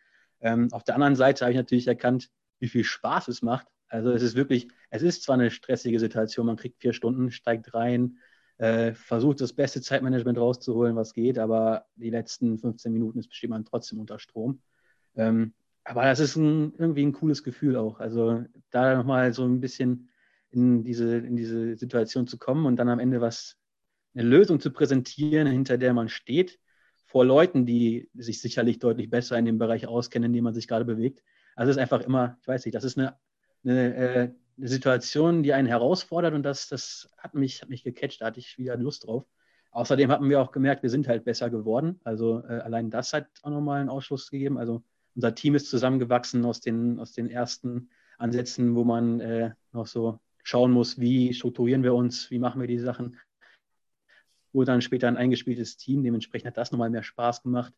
Ähm, 0.40 0.68
auf 0.72 0.84
der 0.84 0.94
anderen 0.94 1.16
Seite 1.16 1.44
habe 1.44 1.52
ich 1.52 1.58
natürlich 1.58 1.86
erkannt, 1.86 2.30
wie 2.58 2.68
viel 2.68 2.84
Spaß 2.84 3.28
es 3.28 3.42
macht, 3.42 3.66
also 3.92 4.10
es 4.10 4.22
ist 4.22 4.36
wirklich, 4.36 4.68
es 4.88 5.02
ist 5.02 5.22
zwar 5.22 5.34
eine 5.34 5.50
stressige 5.50 6.00
Situation, 6.00 6.46
man 6.46 6.56
kriegt 6.56 6.80
vier 6.80 6.94
Stunden, 6.94 7.30
steigt 7.30 7.74
rein, 7.74 8.16
äh, 8.56 8.94
versucht 8.94 9.42
das 9.42 9.52
beste 9.52 9.82
Zeitmanagement 9.82 10.38
rauszuholen, 10.38 10.96
was 10.96 11.12
geht, 11.12 11.38
aber 11.38 11.84
die 11.96 12.08
letzten 12.08 12.58
15 12.58 12.90
Minuten 12.90 13.18
ist 13.18 13.28
bestimmt 13.28 13.50
man 13.50 13.66
trotzdem 13.66 14.00
unter 14.00 14.18
Strom. 14.18 14.62
Ähm, 15.14 15.52
aber 15.84 16.04
das 16.04 16.20
ist 16.20 16.36
ein, 16.36 16.72
irgendwie 16.78 17.04
ein 17.04 17.12
cooles 17.12 17.42
Gefühl 17.44 17.76
auch. 17.76 18.00
Also 18.00 18.42
da 18.70 18.96
nochmal 18.96 19.34
so 19.34 19.44
ein 19.44 19.60
bisschen 19.60 20.08
in 20.48 20.84
diese, 20.84 21.18
in 21.18 21.36
diese 21.36 21.76
Situation 21.76 22.26
zu 22.26 22.38
kommen 22.38 22.64
und 22.64 22.76
dann 22.76 22.88
am 22.88 22.98
Ende 22.98 23.20
was, 23.20 23.58
eine 24.14 24.28
Lösung 24.28 24.60
zu 24.60 24.72
präsentieren, 24.72 25.46
hinter 25.46 25.78
der 25.78 25.94
man 25.94 26.08
steht, 26.08 26.58
vor 27.04 27.24
Leuten, 27.24 27.66
die 27.66 28.10
sich 28.14 28.40
sicherlich 28.40 28.78
deutlich 28.78 29.10
besser 29.10 29.38
in 29.38 29.44
dem 29.44 29.58
Bereich 29.58 29.86
auskennen, 29.86 30.26
in 30.26 30.32
dem 30.32 30.44
man 30.44 30.54
sich 30.54 30.68
gerade 30.68 30.84
bewegt. 30.84 31.22
Also 31.56 31.70
es 31.70 31.76
ist 31.76 31.82
einfach 31.82 32.00
immer, 32.00 32.38
ich 32.40 32.48
weiß 32.48 32.64
nicht, 32.64 32.74
das 32.74 32.84
ist 32.84 32.98
eine 32.98 33.16
eine, 33.64 33.94
äh, 33.94 34.30
eine 34.58 34.68
Situation, 34.68 35.42
die 35.42 35.52
einen 35.52 35.68
herausfordert 35.68 36.34
und 36.34 36.42
das, 36.42 36.68
das 36.68 37.10
hat, 37.18 37.34
mich, 37.34 37.62
hat 37.62 37.68
mich 37.68 37.84
gecatcht, 37.84 38.20
da 38.20 38.26
hatte 38.26 38.40
ich 38.40 38.58
wieder 38.58 38.76
Lust 38.76 39.06
drauf. 39.06 39.24
Außerdem 39.70 40.10
hatten 40.10 40.28
wir 40.28 40.40
auch 40.40 40.52
gemerkt, 40.52 40.82
wir 40.82 40.90
sind 40.90 41.08
halt 41.08 41.24
besser 41.24 41.48
geworden. 41.48 41.98
Also 42.04 42.42
äh, 42.46 42.58
allein 42.58 42.90
das 42.90 43.12
hat 43.12 43.26
auch 43.42 43.50
nochmal 43.50 43.80
einen 43.80 43.88
Ausschluss 43.88 44.30
gegeben. 44.30 44.58
Also 44.58 44.82
unser 45.14 45.34
Team 45.34 45.54
ist 45.54 45.70
zusammengewachsen 45.70 46.44
aus 46.44 46.60
den, 46.60 46.98
aus 47.00 47.12
den 47.12 47.30
ersten 47.30 47.88
Ansätzen, 48.18 48.74
wo 48.74 48.84
man 48.84 49.20
äh, 49.20 49.52
noch 49.72 49.86
so 49.86 50.20
schauen 50.42 50.72
muss, 50.72 51.00
wie 51.00 51.32
strukturieren 51.32 51.82
wir 51.82 51.94
uns, 51.94 52.30
wie 52.30 52.38
machen 52.38 52.60
wir 52.60 52.68
die 52.68 52.78
Sachen. 52.78 53.18
Wurde 54.52 54.72
dann 54.72 54.82
später 54.82 55.08
ein 55.08 55.16
eingespieltes 55.16 55.76
Team, 55.76 56.02
dementsprechend 56.02 56.48
hat 56.48 56.56
das 56.56 56.72
nochmal 56.72 56.90
mehr 56.90 57.02
Spaß 57.02 57.42
gemacht. 57.42 57.72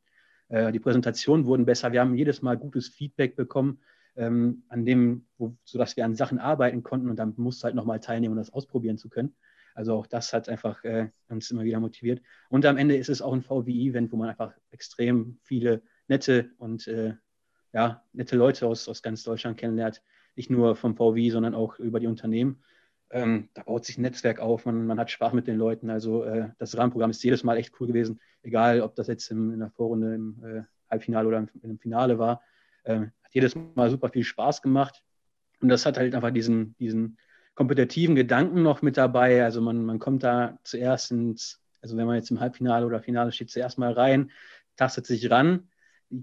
Äh, 0.49 0.73
die 0.73 0.81
Präsentationen 0.81 1.47
wurden 1.47 1.64
besser. 1.64 1.93
Wir 1.93 2.00
haben 2.00 2.14
jedes 2.14 2.43
Mal 2.43 2.57
gutes 2.57 2.88
Feedback 2.88 3.37
bekommen, 3.37 3.81
ähm, 4.16 4.64
an 4.69 4.85
dem, 4.85 5.26
wo, 5.38 5.57
sodass 5.64 5.97
wir 5.97 6.04
an 6.04 6.14
Sachen 6.14 6.38
arbeiten 6.38 6.83
konnten 6.83 7.09
und 7.11 7.16
dann 7.16 7.35
musst 7.37 7.62
du 7.62 7.64
halt 7.64 7.75
nochmal 7.75 8.00
teilnehmen, 8.00 8.33
um 8.33 8.38
das 8.38 8.52
ausprobieren 8.52 8.99
zu 8.99 9.09
können. 9.09 9.35
Also 9.75 9.95
auch 9.95 10.07
das 10.07 10.33
hat 10.33 10.49
einfach 10.49 10.85
äh, 10.85 11.09
uns 11.28 11.50
immer 11.50 11.64
wieder 11.64 11.81
motiviert. 11.81 12.23
Und 12.49 12.64
am 12.64 12.76
Ende 12.76 12.97
ist 12.97 13.09
es 13.09 13.21
auch 13.21 13.33
ein 13.33 13.43
VWI-Event, 13.43 14.12
wo 14.12 14.16
man 14.16 14.28
einfach 14.28 14.52
extrem 14.71 15.38
viele 15.43 15.83
nette 16.07 16.50
und 16.59 16.87
äh, 16.87 17.14
ja, 17.73 18.04
nette 18.12 18.37
Leute 18.37 18.69
aus, 18.69 18.88
aus 18.88 19.02
ganz 19.02 19.25
Deutschland 19.25 19.59
kennenlernt. 19.59 20.00
Nicht 20.37 20.49
nur 20.49 20.76
vom 20.76 20.97
VWI, 20.97 21.31
sondern 21.31 21.54
auch 21.54 21.78
über 21.81 21.99
die 21.99 22.07
Unternehmen. 22.07 22.62
Ähm, 23.14 23.49
da 23.54 23.62
baut 23.62 23.85
sich 23.85 23.97
ein 23.97 24.02
Netzwerk 24.02 24.40
auf, 24.40 24.66
man, 24.66 24.88
man 24.88 24.99
hat 24.99 25.09
Spaß 25.09 25.35
mit 25.35 25.47
den 25.47 25.56
Leuten. 25.56 25.88
Also 25.88 26.25
äh, 26.25 26.49
das 26.59 26.76
Rahmenprogramm 26.76 27.11
ist 27.11 27.23
jedes 27.23 27.44
Mal 27.44 27.56
echt 27.56 27.73
cool 27.78 27.87
gewesen, 27.87 28.21
egal 28.42 28.80
ob 28.80 28.97
das 28.97 29.06
jetzt 29.06 29.30
im, 29.30 29.52
in 29.52 29.61
der 29.61 29.71
Vorrunde, 29.71 30.16
im 30.16 30.44
äh, 30.44 30.62
Halbfinale 30.90 31.28
oder 31.28 31.38
im, 31.38 31.49
im 31.62 31.78
Finale 31.78 32.18
war. 32.18 32.42
Ähm, 32.85 33.12
hat 33.23 33.33
jedes 33.33 33.54
Mal 33.54 33.88
super 33.88 34.09
viel 34.09 34.25
Spaß 34.25 34.62
gemacht. 34.62 35.04
Und 35.61 35.68
das 35.68 35.87
hat 35.87 35.97
halt 35.97 36.12
einfach 36.12 36.33
diesen, 36.33 36.75
diesen 36.78 37.16
kompetitiven 37.54 38.16
Gedanken 38.16 38.64
noch 38.64 38.83
mit 38.83 38.97
dabei. 38.97 39.44
Also 39.44 39.61
man, 39.61 39.85
man 39.85 40.00
kommt 40.00 40.25
da 40.25 40.59
zuerst 40.64 41.12
ins, 41.12 41.62
also 41.83 41.97
wenn 41.97 42.06
man 42.06 42.16
jetzt 42.16 42.33
im 42.33 42.40
Halbfinale 42.40 42.85
oder 42.85 43.00
Finale 43.00 43.30
steht, 43.30 43.50
zuerst 43.50 43.78
mal 43.78 43.92
rein, 43.92 44.33
tastet 44.75 45.06
sich 45.06 45.30
ran. 45.30 45.68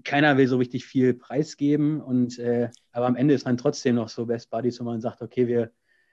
Keiner 0.04 0.36
will 0.36 0.46
so 0.46 0.58
richtig 0.58 0.84
viel 0.84 1.14
preisgeben 1.14 2.02
und 2.02 2.38
äh, 2.38 2.68
aber 2.92 3.06
am 3.06 3.16
Ende 3.16 3.32
ist 3.32 3.46
man 3.46 3.56
trotzdem 3.56 3.94
noch 3.94 4.10
so 4.10 4.26
Best 4.26 4.50
Buddies, 4.50 4.78
wo 4.78 4.84
man 4.84 5.00
sagt, 5.00 5.22
okay, 5.22 5.46
wir, 5.48 5.70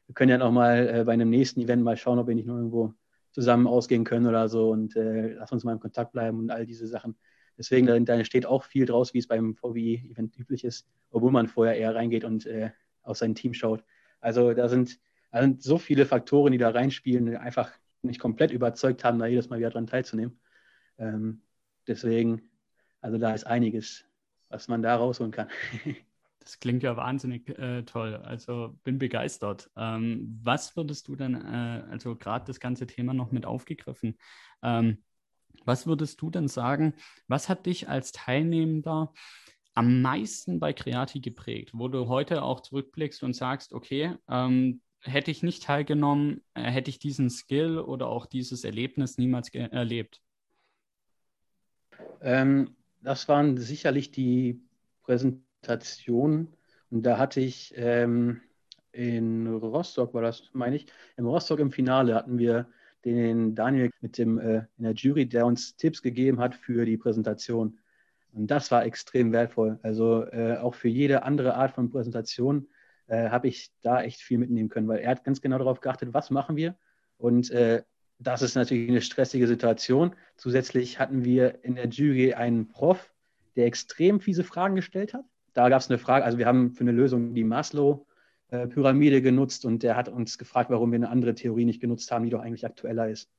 wir 0.09 0.15
können 0.15 0.31
ja 0.31 0.39
noch 0.39 0.51
mal 0.51 0.87
äh, 0.87 1.03
bei 1.03 1.13
einem 1.13 1.29
nächsten 1.29 1.61
Event 1.61 1.83
mal 1.83 1.95
schauen, 1.95 2.17
ob 2.17 2.27
wir 2.27 2.33
nicht 2.33 2.47
nur 2.47 2.57
irgendwo 2.57 2.93
zusammen 3.31 3.67
ausgehen 3.67 4.03
können 4.03 4.25
oder 4.25 4.49
so 4.49 4.71
und 4.71 4.95
äh, 4.95 5.33
lass 5.33 5.51
uns 5.51 5.63
mal 5.63 5.73
in 5.73 5.79
Kontakt 5.79 6.13
bleiben 6.13 6.39
und 6.39 6.49
all 6.49 6.65
diese 6.65 6.87
Sachen. 6.87 7.15
Deswegen, 7.59 7.85
da, 7.85 7.99
da 7.99 8.25
steht 8.25 8.47
auch 8.47 8.63
viel 8.63 8.87
draus, 8.87 9.13
wie 9.13 9.19
es 9.19 9.27
beim 9.27 9.53
VW-Event 9.53 10.35
üblich 10.35 10.63
ist, 10.63 10.87
obwohl 11.11 11.31
man 11.31 11.47
vorher 11.47 11.77
eher 11.77 11.93
reingeht 11.93 12.23
und 12.23 12.47
äh, 12.47 12.71
auf 13.03 13.17
sein 13.17 13.35
Team 13.35 13.53
schaut. 13.53 13.83
Also 14.19 14.53
da 14.53 14.67
sind 14.67 14.99
da 15.31 15.41
sind 15.41 15.61
so 15.61 15.77
viele 15.77 16.05
Faktoren, 16.05 16.51
die 16.51 16.57
da 16.57 16.69
reinspielen, 16.69 17.27
die 17.27 17.37
einfach 17.37 17.71
nicht 18.01 18.19
komplett 18.19 18.51
überzeugt 18.51 19.03
haben, 19.03 19.19
da 19.19 19.27
jedes 19.27 19.49
Mal 19.49 19.59
wieder 19.59 19.69
dran 19.69 19.87
teilzunehmen. 19.87 20.39
Ähm, 20.97 21.41
deswegen, 21.87 22.49
also 22.99 23.17
da 23.17 23.33
ist 23.33 23.45
einiges, 23.45 24.05
was 24.49 24.67
man 24.67 24.81
da 24.81 24.95
rausholen 24.95 25.31
kann. 25.31 25.49
Das 26.39 26.59
klingt 26.59 26.83
ja 26.83 26.95
wahnsinnig 26.95 27.49
äh, 27.59 27.83
toll. 27.83 28.15
Also 28.15 28.77
bin 28.83 28.97
begeistert. 28.97 29.69
Ähm, 29.75 30.39
was 30.43 30.75
würdest 30.75 31.07
du 31.07 31.15
dann, 31.15 31.35
äh, 31.35 31.83
also 31.91 32.15
gerade 32.15 32.45
das 32.45 32.59
ganze 32.59 32.87
Thema 32.87 33.13
noch 33.13 33.31
mit 33.31 33.45
aufgegriffen, 33.45 34.17
ähm, 34.63 35.03
was 35.65 35.85
würdest 35.85 36.21
du 36.21 36.29
denn 36.29 36.47
sagen, 36.47 36.93
was 37.27 37.49
hat 37.49 37.65
dich 37.65 37.89
als 37.89 38.11
Teilnehmender 38.11 39.13
am 39.73 40.01
meisten 40.01 40.59
bei 40.59 40.73
Creati 40.73 41.19
geprägt, 41.19 41.71
wo 41.73 41.87
du 41.87 42.07
heute 42.07 42.43
auch 42.43 42.61
zurückblickst 42.61 43.23
und 43.23 43.33
sagst, 43.33 43.73
okay, 43.73 44.15
ähm, 44.29 44.81
hätte 45.01 45.31
ich 45.31 45.43
nicht 45.43 45.63
teilgenommen, 45.63 46.41
äh, 46.53 46.63
hätte 46.63 46.89
ich 46.89 46.99
diesen 46.99 47.29
Skill 47.29 47.79
oder 47.79 48.07
auch 48.07 48.25
dieses 48.25 48.63
Erlebnis 48.63 49.17
niemals 49.17 49.53
erlebt? 49.53 50.21
Ähm, 52.21 52.75
das 53.01 53.27
waren 53.27 53.57
sicherlich 53.57 54.11
die 54.11 54.61
Präsentationen. 55.03 55.48
Und 56.89 57.03
da 57.03 57.17
hatte 57.17 57.39
ich 57.41 57.73
ähm, 57.75 58.41
in 58.91 59.47
Rostock, 59.47 60.13
war 60.13 60.21
das, 60.21 60.49
meine 60.53 60.75
ich, 60.75 60.87
in 61.17 61.25
Rostock 61.25 61.59
im 61.59 61.71
Finale 61.71 62.15
hatten 62.15 62.37
wir 62.37 62.67
den 63.05 63.55
Daniel 63.55 63.91
mit 64.01 64.17
dem 64.17 64.39
äh, 64.39 64.65
in 64.77 64.83
der 64.83 64.93
Jury, 64.93 65.25
der 65.27 65.45
uns 65.45 65.75
Tipps 65.75 66.01
gegeben 66.01 66.39
hat 66.39 66.55
für 66.55 66.85
die 66.85 66.97
Präsentation. 66.97 67.79
Und 68.33 68.47
das 68.51 68.71
war 68.71 68.85
extrem 68.85 69.31
wertvoll. 69.31 69.79
Also 69.81 70.25
äh, 70.25 70.57
auch 70.57 70.75
für 70.75 70.89
jede 70.89 71.23
andere 71.23 71.55
Art 71.55 71.71
von 71.71 71.89
Präsentation 71.89 72.67
äh, 73.07 73.29
habe 73.29 73.47
ich 73.47 73.71
da 73.81 74.01
echt 74.01 74.21
viel 74.21 74.37
mitnehmen 74.37 74.69
können, 74.69 74.87
weil 74.87 74.99
er 74.99 75.11
hat 75.11 75.23
ganz 75.23 75.41
genau 75.41 75.57
darauf 75.57 75.79
geachtet, 75.79 76.13
was 76.13 76.29
machen 76.29 76.55
wir. 76.55 76.75
Und 77.17 77.49
äh, 77.51 77.83
das 78.19 78.41
ist 78.41 78.55
natürlich 78.55 78.89
eine 78.89 79.01
stressige 79.01 79.47
Situation. 79.47 80.15
Zusätzlich 80.35 80.99
hatten 80.99 81.23
wir 81.23 81.63
in 81.63 81.75
der 81.75 81.87
Jury 81.87 82.33
einen 82.33 82.67
Prof, 82.67 83.13
der 83.55 83.65
extrem 83.65 84.19
fiese 84.19 84.43
Fragen 84.43 84.75
gestellt 84.75 85.13
hat. 85.13 85.25
Da 85.53 85.69
gab 85.69 85.81
es 85.81 85.89
eine 85.89 85.97
Frage, 85.97 86.25
also 86.25 86.37
wir 86.37 86.45
haben 86.45 86.71
für 86.71 86.81
eine 86.81 86.91
Lösung 86.91 87.33
die 87.33 87.43
Maslow-Pyramide 87.43 89.21
genutzt 89.21 89.65
und 89.65 89.83
der 89.83 89.95
hat 89.95 90.09
uns 90.09 90.37
gefragt, 90.37 90.69
warum 90.69 90.91
wir 90.91 90.97
eine 90.97 91.09
andere 91.09 91.35
Theorie 91.35 91.65
nicht 91.65 91.81
genutzt 91.81 92.11
haben, 92.11 92.25
die 92.25 92.31
doch 92.31 92.41
eigentlich 92.41 92.65
aktueller 92.65 93.09
ist. 93.09 93.31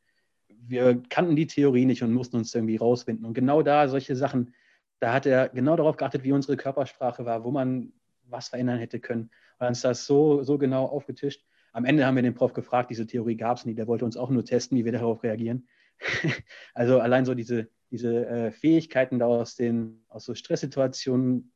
Wir 0.48 1.02
kannten 1.08 1.36
die 1.36 1.46
Theorie 1.46 1.86
nicht 1.86 2.02
und 2.02 2.12
mussten 2.12 2.36
uns 2.36 2.54
irgendwie 2.54 2.76
rausfinden. 2.76 3.24
Und 3.24 3.34
genau 3.34 3.62
da 3.62 3.88
solche 3.88 4.14
Sachen, 4.16 4.54
da 4.98 5.12
hat 5.12 5.26
er 5.26 5.48
genau 5.48 5.76
darauf 5.76 5.96
geachtet, 5.96 6.24
wie 6.24 6.32
unsere 6.32 6.56
Körpersprache 6.56 7.24
war, 7.24 7.44
wo 7.44 7.50
man 7.50 7.92
was 8.24 8.48
verändern 8.48 8.78
hätte 8.78 9.00
können. 9.00 9.22
Und 9.22 9.30
dann 9.60 9.72
ist 9.72 9.84
das 9.84 10.06
so, 10.06 10.42
so 10.42 10.58
genau 10.58 10.86
aufgetischt. 10.86 11.44
Am 11.72 11.84
Ende 11.84 12.04
haben 12.04 12.16
wir 12.16 12.22
den 12.22 12.34
Prof 12.34 12.52
gefragt, 12.52 12.90
diese 12.90 13.06
Theorie 13.06 13.36
gab 13.36 13.56
es 13.56 13.64
nie. 13.64 13.74
Der 13.74 13.86
wollte 13.86 14.04
uns 14.04 14.16
auch 14.16 14.30
nur 14.30 14.44
testen, 14.44 14.76
wie 14.76 14.84
wir 14.84 14.92
darauf 14.92 15.22
reagieren. 15.22 15.68
also 16.74 16.98
allein 17.00 17.24
so 17.24 17.34
diese, 17.34 17.68
diese 17.90 18.26
äh, 18.26 18.50
Fähigkeiten 18.50 19.18
da 19.18 19.26
aus, 19.26 19.54
den, 19.54 20.02
aus 20.08 20.24
so 20.24 20.34
Stresssituationen, 20.34 21.52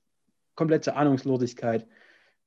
komplette 0.55 0.97
Ahnungslosigkeit, 0.97 1.87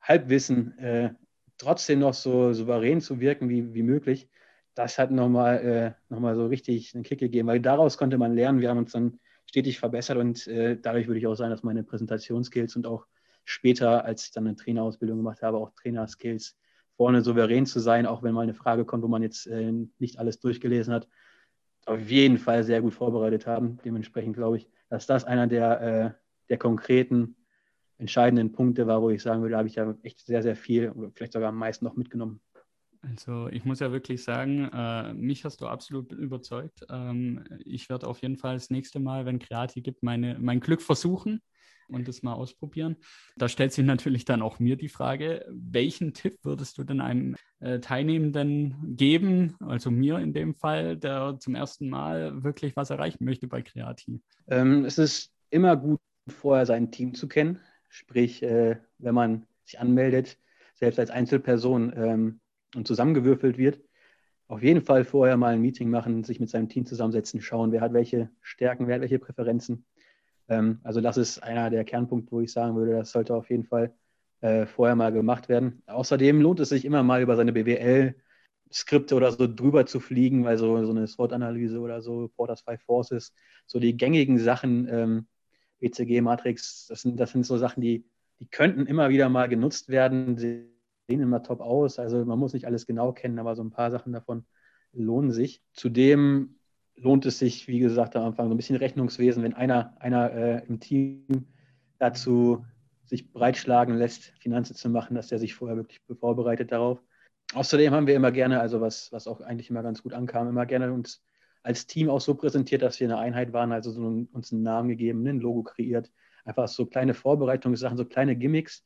Halbwissen, 0.01 0.77
äh, 0.79 1.13
trotzdem 1.57 1.99
noch 1.99 2.13
so 2.13 2.53
souverän 2.53 3.01
zu 3.01 3.19
wirken 3.19 3.49
wie, 3.49 3.73
wie 3.73 3.83
möglich, 3.83 4.29
das 4.75 4.99
hat 4.99 5.09
nochmal 5.11 5.57
äh, 6.09 6.13
noch 6.13 6.35
so 6.35 6.45
richtig 6.45 6.93
einen 6.93 7.03
Kick 7.03 7.19
gegeben, 7.19 7.47
weil 7.47 7.59
daraus 7.59 7.97
konnte 7.97 8.19
man 8.19 8.35
lernen. 8.35 8.61
Wir 8.61 8.69
haben 8.69 8.77
uns 8.77 8.91
dann 8.91 9.19
stetig 9.47 9.79
verbessert 9.79 10.17
und 10.17 10.45
äh, 10.47 10.77
dadurch 10.79 11.07
würde 11.07 11.19
ich 11.19 11.25
auch 11.25 11.35
sagen, 11.35 11.49
dass 11.49 11.63
meine 11.63 11.83
Präsentationsskills 11.83 12.75
und 12.75 12.85
auch 12.85 13.07
später, 13.43 14.05
als 14.05 14.25
ich 14.25 14.31
dann 14.31 14.45
eine 14.45 14.55
Trainerausbildung 14.55 15.17
gemacht 15.17 15.41
habe, 15.41 15.57
auch 15.57 15.71
Trainerskills, 15.71 16.57
vorne 16.95 17.21
souverän 17.21 17.65
zu 17.65 17.79
sein, 17.79 18.05
auch 18.05 18.23
wenn 18.23 18.33
mal 18.33 18.41
eine 18.41 18.53
Frage 18.53 18.85
kommt, 18.85 19.03
wo 19.03 19.07
man 19.07 19.23
jetzt 19.23 19.47
äh, 19.47 19.71
nicht 19.99 20.19
alles 20.19 20.39
durchgelesen 20.39 20.93
hat, 20.93 21.07
auf 21.85 22.09
jeden 22.09 22.37
Fall 22.37 22.63
sehr 22.63 22.81
gut 22.81 22.93
vorbereitet 22.93 23.47
haben. 23.47 23.79
Dementsprechend 23.85 24.35
glaube 24.35 24.57
ich, 24.57 24.69
dass 24.89 25.07
das 25.07 25.23
einer 25.23 25.47
der, 25.47 25.81
äh, 25.81 26.11
der 26.49 26.57
konkreten, 26.57 27.36
entscheidenden 27.97 28.51
Punkte 28.51 28.87
war, 28.87 29.01
wo 29.01 29.09
ich 29.09 29.21
sagen 29.21 29.41
würde, 29.41 29.53
da 29.53 29.57
habe 29.59 29.67
ich 29.67 29.75
ja 29.75 29.95
echt 30.03 30.25
sehr, 30.25 30.43
sehr 30.43 30.55
viel, 30.55 30.93
vielleicht 31.13 31.33
sogar 31.33 31.49
am 31.49 31.57
meisten 31.57 31.85
noch 31.85 31.95
mitgenommen. 31.95 32.39
Also 33.01 33.47
ich 33.49 33.63
muss 33.63 33.79
ja 33.79 33.91
wirklich 33.91 34.23
sagen, 34.23 34.69
äh, 34.73 35.13
mich 35.13 35.45
hast 35.45 35.61
du 35.61 35.67
absolut 35.67 36.11
überzeugt. 36.11 36.85
Ähm, 36.89 37.43
ich 37.63 37.89
werde 37.89 38.07
auf 38.07 38.21
jeden 38.21 38.37
Fall 38.37 38.55
das 38.55 38.69
nächste 38.69 38.99
Mal, 38.99 39.25
wenn 39.25 39.39
Kreati 39.39 39.81
gibt, 39.81 40.03
meine, 40.03 40.37
mein 40.39 40.59
Glück 40.59 40.81
versuchen 40.81 41.41
und 41.89 42.07
das 42.07 42.23
mal 42.23 42.33
ausprobieren. 42.33 42.97
Da 43.37 43.47
stellt 43.47 43.71
sich 43.71 43.85
natürlich 43.85 44.25
dann 44.25 44.41
auch 44.41 44.59
mir 44.59 44.75
die 44.75 44.89
Frage, 44.89 45.45
welchen 45.49 46.13
Tipp 46.13 46.37
würdest 46.43 46.77
du 46.77 46.83
denn 46.83 47.01
einem 47.01 47.35
äh, 47.59 47.79
Teilnehmenden 47.79 48.95
geben, 48.97 49.55
also 49.59 49.89
mir 49.89 50.19
in 50.19 50.33
dem 50.33 50.53
Fall, 50.53 50.97
der 50.97 51.37
zum 51.39 51.55
ersten 51.55 51.89
Mal 51.89 52.43
wirklich 52.43 52.75
was 52.75 52.89
erreichen 52.89 53.23
möchte 53.23 53.47
bei 53.47 53.61
Kreativ? 53.61 54.21
Ähm, 54.47 54.85
es 54.85 54.97
ist 54.97 55.31
immer 55.49 55.77
gut, 55.77 55.99
vorher 56.27 56.65
sein 56.65 56.91
Team 56.91 57.13
zu 57.13 57.27
kennen. 57.27 57.59
Sprich, 57.89 58.43
äh, 58.43 58.77
wenn 58.97 59.15
man 59.15 59.45
sich 59.63 59.79
anmeldet, 59.79 60.37
selbst 60.75 60.99
als 60.99 61.09
Einzelperson 61.09 61.93
ähm, 61.95 62.39
und 62.75 62.87
zusammengewürfelt 62.87 63.57
wird, 63.57 63.81
auf 64.47 64.63
jeden 64.63 64.81
Fall 64.81 65.03
vorher 65.03 65.37
mal 65.37 65.53
ein 65.53 65.61
Meeting 65.61 65.89
machen, 65.89 66.23
sich 66.23 66.39
mit 66.39 66.49
seinem 66.49 66.69
Team 66.69 66.85
zusammensetzen, 66.85 67.41
schauen, 67.41 67.71
wer 67.71 67.81
hat 67.81 67.93
welche 67.93 68.29
Stärken, 68.41 68.87
wer 68.87 68.95
hat 68.95 69.01
welche 69.01 69.19
Präferenzen 69.19 69.85
ähm, 70.49 70.79
also 70.83 71.01
das 71.01 71.17
ist 71.17 71.39
einer 71.43 71.69
der 71.69 71.83
Kernpunkte, 71.83 72.31
wo 72.31 72.41
ich 72.41 72.51
sagen 72.51 72.75
würde, 72.75 72.93
das 72.93 73.11
sollte 73.11 73.35
auf 73.35 73.49
jeden 73.49 73.65
Fall 73.65 73.93
äh, 74.41 74.65
vorher 74.65 74.95
mal 74.95 75.11
gemacht 75.11 75.49
werden. 75.49 75.83
Außerdem 75.87 76.41
lohnt 76.41 76.59
es 76.59 76.69
sich 76.69 76.85
immer 76.85 77.03
mal 77.03 77.21
über 77.21 77.35
seine 77.35 77.53
BWL 77.53 78.15
Skripte 78.71 79.15
oder 79.15 79.31
so 79.31 79.47
drüber 79.47 79.85
zu 79.85 79.99
fliegen, 80.01 80.43
weil 80.43 80.57
so, 80.57 80.83
so 80.83 80.91
eine 80.91 81.07
SWOT-Analyse 81.07 81.79
oder 81.79 82.01
so, 82.01 82.29
Porters 82.35 82.61
Five 82.61 82.81
Forces, 82.81 83.33
so 83.65 83.79
die 83.79 83.95
gängigen 83.95 84.39
Sachen, 84.39 84.87
ähm, 84.89 85.27
BCG, 85.79 86.21
Matrix, 86.21 86.87
das 86.87 87.01
sind, 87.01 87.19
das 87.19 87.31
sind 87.31 87.45
so 87.45 87.57
Sachen, 87.57 87.81
die, 87.81 88.05
die 88.39 88.47
könnten 88.47 88.85
immer 88.85 89.09
wieder 89.09 89.29
mal 89.29 89.47
genutzt 89.47 89.89
werden, 89.89 90.37
sehen 90.37 90.71
immer 91.07 91.43
top 91.43 91.61
aus. 91.61 91.99
Also 91.99 92.23
man 92.25 92.39
muss 92.39 92.53
nicht 92.53 92.65
alles 92.65 92.85
genau 92.85 93.11
kennen, 93.13 93.39
aber 93.39 93.55
so 93.55 93.63
ein 93.63 93.71
paar 93.71 93.91
Sachen 93.91 94.13
davon 94.13 94.45
lohnen 94.93 95.31
sich. 95.31 95.61
Zudem 95.73 96.55
lohnt 96.95 97.25
es 97.25 97.39
sich, 97.39 97.67
wie 97.67 97.79
gesagt, 97.79 98.15
am 98.15 98.23
Anfang 98.23 98.47
so 98.47 98.53
ein 98.53 98.57
bisschen 98.57 98.75
Rechnungswesen, 98.75 99.43
wenn 99.43 99.53
einer, 99.53 99.95
einer 99.99 100.31
äh, 100.31 100.65
im 100.67 100.79
Team 100.79 101.47
dazu 101.99 102.65
sich 103.05 103.31
breitschlagen 103.31 103.95
lässt, 103.95 104.33
Finanzen 104.39 104.75
zu 104.75 104.89
machen, 104.89 105.15
dass 105.15 105.27
der 105.27 105.39
sich 105.39 105.53
vorher 105.53 105.77
wirklich 105.77 106.01
vorbereitet 106.19 106.71
darauf. 106.71 107.01
Außerdem 107.53 107.93
haben 107.93 108.07
wir 108.07 108.15
immer 108.15 108.31
gerne, 108.31 108.59
also 108.59 108.81
was, 108.81 109.11
was 109.13 109.27
auch 109.27 109.39
eigentlich 109.39 109.69
immer 109.69 109.83
ganz 109.83 110.03
gut 110.03 110.13
ankam, 110.13 110.49
immer 110.49 110.65
gerne 110.65 110.91
uns 110.91 111.23
als 111.67 111.85
Team 111.85 112.09
auch 112.09 112.21
so 112.21 112.33
präsentiert, 112.33 112.81
dass 112.81 112.97
wir 113.01 113.07
eine 113.07 113.17
Einheit 113.17 113.51
waren, 113.51 113.73
also 113.73 113.91
so 113.91 114.01
uns 114.01 114.53
einen 114.53 114.63
Namen 114.63 114.87
gegeben, 114.87 115.27
ein 115.27 115.41
Logo 115.41 115.63
kreiert. 115.63 116.09
Einfach 116.45 116.69
so 116.69 116.85
kleine 116.85 117.13
Vorbereitungssachen, 117.13 117.97
so 117.97 118.05
kleine 118.05 118.37
Gimmicks, 118.37 118.85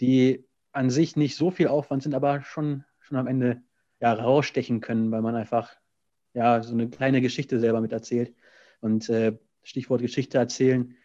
die 0.00 0.46
an 0.72 0.88
sich 0.88 1.14
nicht 1.14 1.36
so 1.36 1.50
viel 1.50 1.68
Aufwand 1.68 2.02
sind, 2.02 2.14
aber 2.14 2.42
schon, 2.42 2.84
schon 3.00 3.18
am 3.18 3.26
Ende 3.26 3.62
ja, 4.00 4.14
rausstechen 4.14 4.80
können, 4.80 5.10
weil 5.10 5.20
man 5.20 5.36
einfach 5.36 5.76
ja, 6.32 6.62
so 6.62 6.72
eine 6.72 6.88
kleine 6.88 7.20
Geschichte 7.20 7.60
selber 7.60 7.82
mit 7.82 7.92
erzählt. 7.92 8.34
Und 8.80 9.10
äh, 9.10 9.36
Stichwort 9.62 10.00
Geschichte 10.00 10.38
erzählen, 10.38 10.96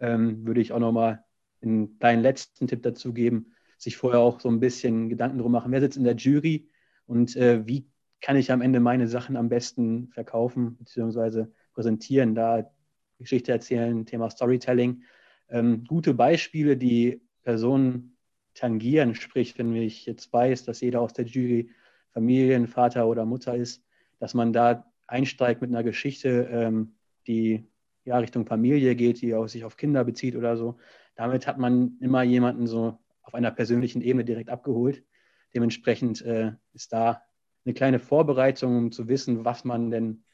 ähm, 0.00 0.46
würde 0.46 0.60
ich 0.60 0.72
auch 0.72 0.80
nochmal 0.80 1.24
einen 1.62 1.98
kleinen 1.98 2.20
letzten 2.20 2.66
Tipp 2.66 2.82
dazu 2.82 3.14
geben, 3.14 3.54
sich 3.78 3.96
vorher 3.96 4.20
auch 4.20 4.38
so 4.38 4.50
ein 4.50 4.60
bisschen 4.60 5.08
Gedanken 5.08 5.38
drum 5.38 5.52
machen, 5.52 5.72
wer 5.72 5.80
sitzt 5.80 5.96
in 5.96 6.04
der 6.04 6.16
Jury 6.16 6.68
und 7.06 7.36
äh, 7.36 7.66
wie 7.66 7.86
kann 8.24 8.36
ich 8.36 8.50
am 8.50 8.62
Ende 8.62 8.80
meine 8.80 9.06
Sachen 9.06 9.36
am 9.36 9.50
besten 9.50 10.08
verkaufen 10.08 10.78
bzw. 10.78 11.44
präsentieren, 11.74 12.34
da 12.34 12.70
Geschichte 13.18 13.52
erzählen, 13.52 14.06
Thema 14.06 14.30
Storytelling. 14.30 15.02
Ähm, 15.50 15.84
gute 15.86 16.14
Beispiele, 16.14 16.78
die 16.78 17.20
Personen 17.42 18.16
tangieren, 18.54 19.14
sprich, 19.14 19.58
wenn 19.58 19.76
ich 19.76 20.06
jetzt 20.06 20.32
weiß, 20.32 20.64
dass 20.64 20.80
jeder 20.80 21.02
aus 21.02 21.12
der 21.12 21.26
Jury 21.26 21.68
Familienvater 22.14 23.06
oder 23.06 23.26
Mutter 23.26 23.56
ist, 23.56 23.84
dass 24.20 24.32
man 24.32 24.54
da 24.54 24.90
einsteigt 25.06 25.60
mit 25.60 25.68
einer 25.68 25.82
Geschichte, 25.82 26.48
ähm, 26.50 26.94
die 27.26 27.68
ja 28.06 28.16
Richtung 28.16 28.46
Familie 28.46 28.96
geht, 28.96 29.20
die 29.20 29.34
auch 29.34 29.48
sich 29.48 29.64
auf 29.64 29.76
Kinder 29.76 30.02
bezieht 30.02 30.34
oder 30.34 30.56
so. 30.56 30.78
Damit 31.14 31.46
hat 31.46 31.58
man 31.58 31.98
immer 32.00 32.22
jemanden 32.22 32.66
so 32.66 32.98
auf 33.20 33.34
einer 33.34 33.50
persönlichen 33.50 34.00
Ebene 34.00 34.24
direkt 34.24 34.48
abgeholt. 34.48 35.04
Dementsprechend 35.52 36.22
äh, 36.22 36.52
ist 36.72 36.90
da 36.94 37.20
eine 37.64 37.74
kleine 37.74 37.98
Vorbereitung, 37.98 38.76
um 38.76 38.92
zu 38.92 39.08
wissen, 39.08 39.44
was 39.44 39.64
man 39.64 39.90
denn 39.90 40.24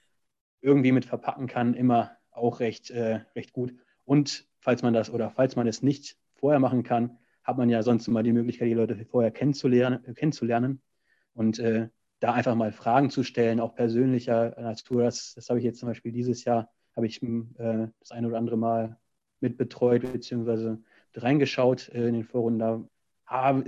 irgendwie 0.60 0.92
mit 0.92 1.04
verpacken 1.04 1.46
kann, 1.46 1.75
immer 1.75 2.12
auch 2.30 2.60
recht, 2.60 2.90
äh, 2.90 3.20
recht 3.34 3.52
gut. 3.52 3.75
Und 4.04 4.46
falls 4.58 4.82
man 4.82 4.92
das 4.92 5.10
oder 5.10 5.30
falls 5.30 5.56
man 5.56 5.66
es 5.66 5.82
nicht 5.82 6.16
vorher 6.34 6.60
machen 6.60 6.82
kann, 6.82 7.18
hat 7.42 7.56
man 7.56 7.70
ja 7.70 7.82
sonst 7.82 8.08
immer 8.08 8.22
die 8.22 8.32
Möglichkeit, 8.32 8.68
die 8.68 8.75
Leute 8.75 9.04
vorher 9.06 9.30
kennenzulernen. 9.30 10.02
kennenzulernen. 10.14 10.82
Und 11.34 11.58
äh, 11.58 11.88
da 12.20 12.34
einfach 12.34 12.54
mal 12.54 12.72
Fragen 12.72 13.10
zu 13.10 13.22
stellen, 13.22 13.60
auch 13.60 13.75
persönlicher 13.75 14.54
Natur. 14.60 15.04
Das, 15.04 15.34
das 15.34 15.49
habe 15.49 15.58
ich 15.58 15.64
jetzt 15.64 15.80
zum 15.80 15.88
Beispiel 15.88 16.12
dieses 16.12 16.44
Jahr, 16.44 16.70
habe 16.94 17.06
ich 17.06 17.22
äh, 17.22 17.88
das 17.99 18.10
eine 18.10 18.28
oder 18.28 18.37
andere 18.37 18.58
Mal 18.58 18.99
mit 19.40 19.56
betreut, 19.56 20.02
beziehungsweise 20.12 20.82
reingeschaut 21.14 21.88
äh, 21.88 22.08
in 22.08 22.14
den 22.14 22.25
Foren. 22.25 22.58
Da 22.58 22.84
ah, 23.26 23.62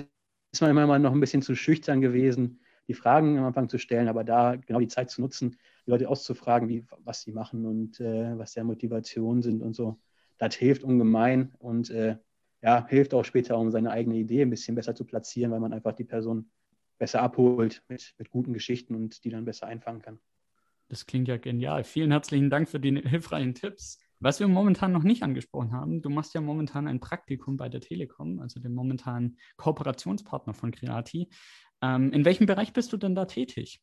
ist 0.53 0.61
man 0.61 0.71
immer 0.71 0.87
mal 0.87 0.99
noch 0.99 1.13
ein 1.13 1.21
bisschen 1.21 1.43
zu 1.43 1.55
schüchtern 1.55 2.03
gewesen, 2.03 2.61
die 2.89 2.95
Fragen 2.95 3.39
am 3.39 3.45
Anfang 3.45 3.69
zu 3.69 3.79
stellen, 3.79 4.09
aber 4.09 4.25
da 4.25 4.57
genau 4.57 4.81
die 4.81 4.89
Zeit 4.89 5.11
zu 5.11 5.21
nutzen, 5.21 5.57
die 5.87 5.91
Leute 5.91 6.09
auszufragen, 6.09 6.69
wie, 6.69 6.85
was 6.99 7.23
sie 7.23 7.33
machen 7.33 7.67
und 7.67 8.01
äh, 8.01 8.37
was 8.39 8.53
deren 8.53 8.67
Motivationen 8.67 9.43
sind 9.43 9.63
und 9.63 9.75
so. 9.75 9.99
Das 10.39 10.55
hilft 10.55 10.83
ungemein 10.83 11.53
und 11.59 11.91
äh, 11.91 12.17
ja, 12.63 12.87
hilft 12.89 13.15
auch 13.15 13.25
später, 13.25 13.59
um 13.59 13.71
seine 13.71 13.91
eigene 13.91 14.17
Idee 14.17 14.43
ein 14.43 14.51
bisschen 14.51 14.75
besser 14.75 14.95
zu 14.95 15.05
platzieren, 15.05 15.51
weil 15.53 15.61
man 15.61 15.73
einfach 15.73 15.93
die 15.93 16.05
Person 16.05 16.51
besser 16.99 17.23
abholt 17.23 17.83
mit, 17.89 18.15
mit 18.19 18.31
guten 18.31 18.53
Geschichten 18.53 18.95
und 18.95 19.25
die 19.25 19.31
dann 19.31 19.45
besser 19.45 19.67
einfangen 19.67 20.03
kann. 20.03 20.21
Das 20.89 21.07
klingt 21.07 21.27
ja 21.27 21.39
genial. 21.39 21.85
Vielen 21.85 22.11
herzlichen 22.11 22.51
Dank 22.51 22.69
für 22.69 22.79
die 22.79 22.95
hilfreichen 23.09 23.55
Tipps. 23.55 23.99
Was 24.21 24.39
wir 24.39 24.47
momentan 24.47 24.93
noch 24.93 25.03
nicht 25.03 25.25
angesprochen 25.25 25.73
haben, 25.73 26.01
du 26.01 26.09
machst 26.09 26.35
ja 26.35 26.41
momentan 26.41 26.87
ein 26.87 27.01
Praktikum 27.01 27.57
bei 27.57 27.69
der 27.69 27.81
Telekom, 27.81 28.39
also 28.39 28.61
dem 28.61 28.73
momentanen 28.73 29.37
Kooperationspartner 29.57 30.55
von 30.55 30.71
Creati. 30.71 31.29
Ähm, 31.83 32.13
in 32.13 32.25
welchem 32.25 32.47
Bereich 32.47 32.73
bist 32.73 32.93
du 32.93 32.97
denn 32.97 33.15
da 33.15 33.25
tätig? 33.25 33.81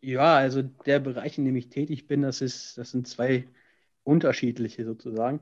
Ja, 0.00 0.36
also 0.36 0.62
der 0.62 0.98
Bereich, 0.98 1.38
in 1.38 1.44
dem 1.44 1.56
ich 1.56 1.68
tätig 1.68 2.06
bin, 2.06 2.22
das, 2.22 2.40
ist, 2.40 2.76
das 2.76 2.90
sind 2.90 3.08
zwei 3.08 3.48
unterschiedliche 4.02 4.84
sozusagen. 4.84 5.40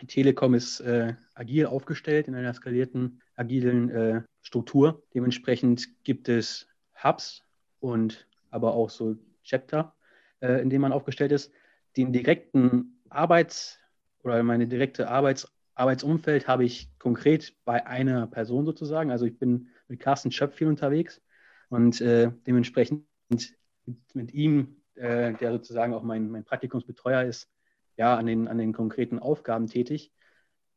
Die 0.00 0.06
Telekom 0.06 0.54
ist 0.54 0.80
äh, 0.80 1.14
agil 1.34 1.66
aufgestellt 1.66 2.28
in 2.28 2.34
einer 2.34 2.54
skalierten, 2.54 3.22
agilen 3.34 3.90
äh, 3.90 4.22
Struktur. 4.42 5.02
Dementsprechend 5.14 6.04
gibt 6.04 6.28
es 6.28 6.68
Hubs 7.02 7.42
und 7.80 8.26
aber 8.50 8.74
auch 8.74 8.90
so 8.90 9.16
Chapter, 9.42 9.94
äh, 10.40 10.60
in 10.60 10.70
denen 10.70 10.82
man 10.82 10.92
aufgestellt 10.92 11.32
ist. 11.32 11.52
Den 11.96 12.12
direkten 12.12 13.00
Arbeits- 13.08 13.78
oder 14.22 14.42
meine 14.42 14.66
direkte 14.66 15.08
Arbeits 15.08 15.50
Arbeitsumfeld 15.74 16.48
habe 16.48 16.64
ich 16.64 16.90
konkret 16.98 17.54
bei 17.64 17.86
einer 17.86 18.26
Person 18.26 18.66
sozusagen. 18.66 19.10
Also 19.10 19.24
ich 19.24 19.38
bin 19.38 19.68
mit 19.88 20.00
Carsten 20.00 20.30
Schöpf 20.30 20.54
viel 20.54 20.66
unterwegs 20.66 21.22
und 21.72 22.02
äh, 22.02 22.30
dementsprechend 22.46 23.06
mit, 23.30 23.56
mit 24.12 24.34
ihm, 24.34 24.76
äh, 24.94 25.32
der 25.32 25.52
sozusagen 25.52 25.94
auch 25.94 26.02
mein, 26.02 26.30
mein 26.30 26.44
Praktikumsbetreuer 26.44 27.22
ist, 27.22 27.50
ja, 27.96 28.14
an 28.14 28.26
den, 28.26 28.46
an 28.46 28.58
den 28.58 28.74
konkreten 28.74 29.18
Aufgaben 29.18 29.68
tätig. 29.68 30.12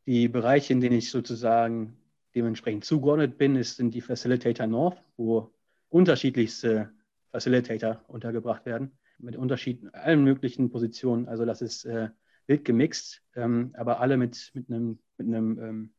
Die 0.05 0.29
Bereiche, 0.29 0.71
in 0.71 0.79
denen 0.79 0.97
ich 0.97 1.11
sozusagen 1.11 1.97
dementsprechend 2.33 2.85
zugeordnet 2.85 3.37
bin, 3.37 3.57
ist, 3.57 3.75
sind 3.75 3.93
die 3.93 3.99
Facilitator 3.99 4.67
North, 4.67 5.03
wo 5.17 5.53
unterschiedlichste 5.89 6.93
Facilitator 7.29 8.01
untergebracht 8.07 8.65
werden, 8.65 8.97
mit 9.17 9.35
unterschiedlichen, 9.35 9.93
allen 9.93 10.23
möglichen 10.23 10.69
Positionen. 10.69 11.27
Also 11.27 11.43
das 11.43 11.61
ist 11.61 11.83
äh, 11.83 12.07
wild 12.47 12.63
gemixt, 12.63 13.21
ähm, 13.35 13.73
aber 13.77 13.99
alle 13.99 14.15
mit, 14.15 14.51
mit 14.53 14.69
einem, 14.69 14.99
mit 15.17 15.27
einem, 15.27 15.59
ähm, 15.59 15.93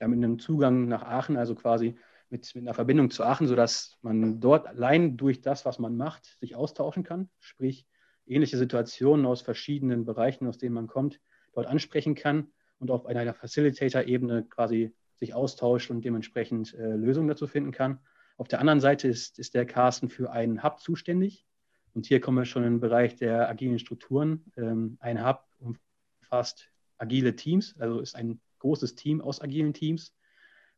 ja, 0.00 0.06
mit 0.06 0.18
einem 0.18 0.38
Zugang 0.38 0.86
nach 0.86 1.02
Aachen, 1.02 1.36
also 1.36 1.56
quasi 1.56 1.96
mit, 2.34 2.52
mit 2.56 2.64
einer 2.64 2.74
Verbindung 2.74 3.10
zu 3.10 3.22
Aachen, 3.22 3.46
sodass 3.46 3.96
man 4.02 4.40
dort 4.40 4.66
allein 4.66 5.16
durch 5.16 5.40
das, 5.40 5.64
was 5.64 5.78
man 5.78 5.96
macht, 5.96 6.36
sich 6.40 6.56
austauschen 6.56 7.04
kann, 7.04 7.30
sprich 7.38 7.86
ähnliche 8.26 8.58
Situationen 8.58 9.24
aus 9.24 9.40
verschiedenen 9.40 10.04
Bereichen, 10.04 10.48
aus 10.48 10.58
denen 10.58 10.74
man 10.74 10.88
kommt, 10.88 11.20
dort 11.52 11.68
ansprechen 11.68 12.16
kann 12.16 12.48
und 12.80 12.90
auf 12.90 13.06
einer 13.06 13.34
Facilitator-Ebene 13.34 14.46
quasi 14.50 14.92
sich 15.14 15.32
austauscht 15.32 15.92
und 15.92 16.04
dementsprechend 16.04 16.74
äh, 16.74 16.96
Lösungen 16.96 17.28
dazu 17.28 17.46
finden 17.46 17.70
kann. 17.70 18.00
Auf 18.36 18.48
der 18.48 18.58
anderen 18.58 18.80
Seite 18.80 19.06
ist, 19.06 19.38
ist 19.38 19.54
der 19.54 19.64
Carsten 19.64 20.08
für 20.08 20.32
einen 20.32 20.64
Hub 20.64 20.80
zuständig. 20.80 21.46
Und 21.92 22.06
hier 22.06 22.20
kommen 22.20 22.38
wir 22.38 22.46
schon 22.46 22.64
in 22.64 22.72
den 22.72 22.80
Bereich 22.80 23.14
der 23.14 23.48
agilen 23.48 23.78
Strukturen. 23.78 24.50
Ähm, 24.56 24.96
ein 24.98 25.24
Hub 25.24 25.44
umfasst 25.60 26.68
agile 26.98 27.36
Teams, 27.36 27.76
also 27.78 28.00
ist 28.00 28.16
ein 28.16 28.40
großes 28.58 28.96
Team 28.96 29.20
aus 29.20 29.40
agilen 29.40 29.72
Teams. 29.72 30.12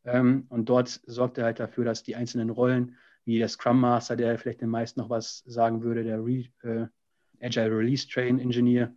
Ähm, 0.07 0.45
und 0.49 0.69
dort 0.69 1.01
sorgt 1.05 1.37
er 1.37 1.45
halt 1.45 1.59
dafür, 1.59 1.83
dass 1.83 2.01
die 2.01 2.15
einzelnen 2.15 2.49
Rollen, 2.49 2.95
wie 3.25 3.39
der 3.39 3.49
Scrum 3.49 3.81
Master, 3.81 4.15
der 4.15 4.39
vielleicht 4.39 4.61
den 4.61 4.69
meisten 4.69 5.01
noch 5.01 5.09
was 5.09 5.43
sagen 5.45 5.83
würde, 5.83 6.03
der 6.03 6.23
Re, 6.23 6.45
äh, 6.63 6.87
Agile 7.41 7.77
Release 7.77 8.07
Train 8.07 8.39
Engineer, 8.39 8.95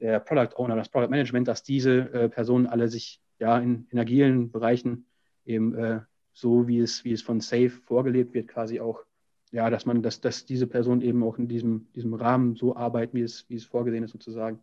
der 0.00 0.20
Product 0.20 0.56
Owner, 0.56 0.76
das 0.76 0.88
Product 0.88 1.10
Management, 1.10 1.48
dass 1.48 1.64
diese 1.64 2.12
äh, 2.12 2.28
Personen 2.28 2.66
alle 2.66 2.88
sich 2.88 3.20
ja, 3.40 3.58
in, 3.58 3.86
in 3.90 3.98
agilen 3.98 4.52
Bereichen 4.52 5.06
eben 5.44 5.74
äh, 5.74 6.00
so, 6.32 6.68
wie 6.68 6.78
es, 6.78 7.04
wie 7.04 7.12
es 7.12 7.22
von 7.22 7.40
Safe 7.40 7.70
vorgelebt 7.70 8.32
wird, 8.32 8.46
quasi 8.46 8.78
auch, 8.78 9.02
ja, 9.50 9.68
dass 9.68 9.84
man, 9.84 10.00
dass, 10.02 10.20
dass 10.20 10.46
diese 10.46 10.68
Personen 10.68 11.02
eben 11.02 11.24
auch 11.24 11.38
in 11.38 11.48
diesem, 11.48 11.88
diesem 11.94 12.14
Rahmen 12.14 12.54
so 12.54 12.76
arbeiten, 12.76 13.16
wie 13.16 13.22
es, 13.22 13.48
wie 13.48 13.56
es 13.56 13.64
vorgesehen 13.64 14.04
ist, 14.04 14.12
sozusagen. 14.12 14.60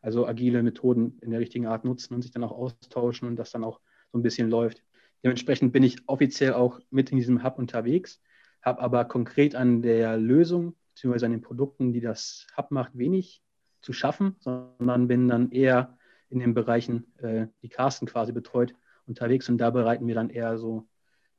Also 0.00 0.26
agile 0.26 0.62
Methoden 0.62 1.18
in 1.20 1.32
der 1.32 1.40
richtigen 1.40 1.66
Art 1.66 1.84
nutzen 1.84 2.14
und 2.14 2.22
sich 2.22 2.30
dann 2.30 2.44
auch 2.44 2.52
austauschen 2.52 3.28
und 3.28 3.36
das 3.36 3.50
dann 3.50 3.64
auch 3.64 3.80
so 4.12 4.18
ein 4.18 4.22
bisschen 4.22 4.48
läuft. 4.48 4.82
Dementsprechend 5.24 5.72
bin 5.72 5.82
ich 5.82 6.08
offiziell 6.08 6.54
auch 6.54 6.80
mit 6.90 7.10
in 7.10 7.18
diesem 7.18 7.42
Hub 7.42 7.58
unterwegs, 7.58 8.20
habe 8.62 8.80
aber 8.80 9.04
konkret 9.04 9.54
an 9.54 9.82
der 9.82 10.16
Lösung 10.16 10.76
bzw. 10.94 11.26
an 11.26 11.32
den 11.32 11.42
Produkten, 11.42 11.92
die 11.92 12.00
das 12.00 12.46
Hub 12.56 12.70
macht, 12.70 12.96
wenig 12.96 13.42
zu 13.80 13.92
schaffen, 13.92 14.36
sondern 14.40 15.08
bin 15.08 15.28
dann 15.28 15.50
eher 15.50 15.96
in 16.30 16.40
den 16.40 16.54
Bereichen, 16.54 17.12
äh, 17.18 17.46
die 17.62 17.68
Carsten 17.68 18.06
quasi 18.06 18.32
betreut, 18.32 18.74
unterwegs 19.06 19.48
und 19.48 19.58
da 19.58 19.70
bereiten 19.70 20.06
wir 20.06 20.14
dann 20.14 20.30
eher 20.30 20.58
so 20.58 20.86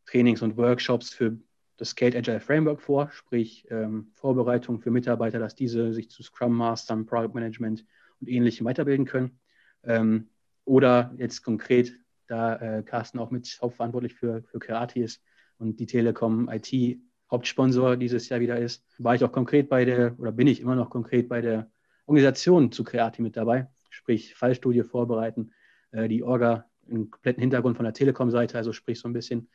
Trainings 0.05 0.41
und 0.41 0.57
Workshops 0.57 1.11
für 1.11 1.37
das 1.77 1.89
Skate 1.89 2.15
Agile 2.15 2.39
Framework 2.39 2.81
vor, 2.81 3.09
sprich 3.11 3.65
ähm, 3.69 4.09
Vorbereitung 4.13 4.81
für 4.81 4.91
Mitarbeiter, 4.91 5.39
dass 5.39 5.55
diese 5.55 5.93
sich 5.93 6.09
zu 6.09 6.23
Scrum 6.23 6.53
Mastern, 6.53 7.05
Product 7.05 7.33
Management 7.33 7.85
und 8.19 8.27
ähnlichem 8.27 8.65
weiterbilden 8.65 9.05
können. 9.05 9.39
Ähm, 9.83 10.29
oder 10.65 11.13
jetzt 11.17 11.41
konkret, 11.41 11.93
da 12.29 12.55
äh, 12.55 12.83
Carsten 12.83 13.19
auch 13.19 13.31
mit 13.31 13.59
hauptverantwortlich 13.61 14.15
für, 14.15 14.43
für 14.43 14.59
Karate 14.59 14.99
ist 15.01 15.21
und 15.57 15.79
die 15.79 15.85
Telekom 15.85 16.49
IT 16.49 16.99
Hauptsponsor 17.31 17.95
dieses 17.95 18.29
Jahr 18.29 18.39
wieder 18.39 18.57
ist, 18.57 18.83
war 18.97 19.13
ich 19.13 19.23
auch 19.23 19.31
konkret 19.31 19.69
bei 19.69 19.85
der, 19.85 20.19
oder 20.19 20.31
bin 20.31 20.47
ich 20.47 20.61
immer 20.61 20.75
noch 20.75 20.89
konkret 20.89 21.29
bei 21.29 21.41
der 21.41 21.69
Organisation 22.07 22.71
zu 22.71 22.83
Creati 22.83 23.21
mit 23.21 23.37
dabei 23.37 23.67
sprich 23.89 24.35
Fallstudie 24.35 24.83
vorbereiten, 24.83 25.51
äh, 25.91 26.07
die 26.07 26.23
Orga 26.23 26.65
im 26.87 27.11
kompletten 27.11 27.41
Hintergrund 27.41 27.75
von 27.75 27.83
der 27.83 27.93
Telekom-Seite, 27.93 28.57
also 28.57 28.73
sprich 28.73 28.99
so 28.99 29.07
ein 29.07 29.13
bisschen 29.13 29.49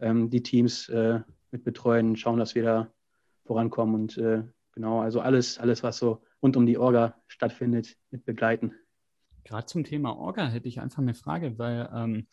ähm, 0.00 0.30
die 0.30 0.42
Teams 0.42 0.88
äh, 0.88 1.20
mit 1.50 1.64
betreuen, 1.64 2.16
schauen, 2.16 2.38
dass 2.38 2.54
wir 2.54 2.62
da 2.62 2.92
vorankommen 3.44 3.94
und 3.94 4.14
genau, 4.72 5.00
also 5.00 5.20
alles, 5.20 5.58
alles, 5.58 5.82
was 5.82 5.98
so 5.98 6.22
rund 6.40 6.56
um 6.56 6.66
die 6.66 6.78
Orga 6.78 7.20
stattfindet, 7.26 7.96
mit 8.10 8.24
begleiten. 8.24 8.74
Gerade 9.44 9.66
zum 9.66 9.84
Thema 9.84 10.16
Orga 10.16 10.48
hätte 10.48 10.68
ich 10.68 10.80
einfach 10.80 11.02
eine 11.02 11.14
Frage, 11.14 11.58
weil 11.58 11.88
ähm, 11.92 12.26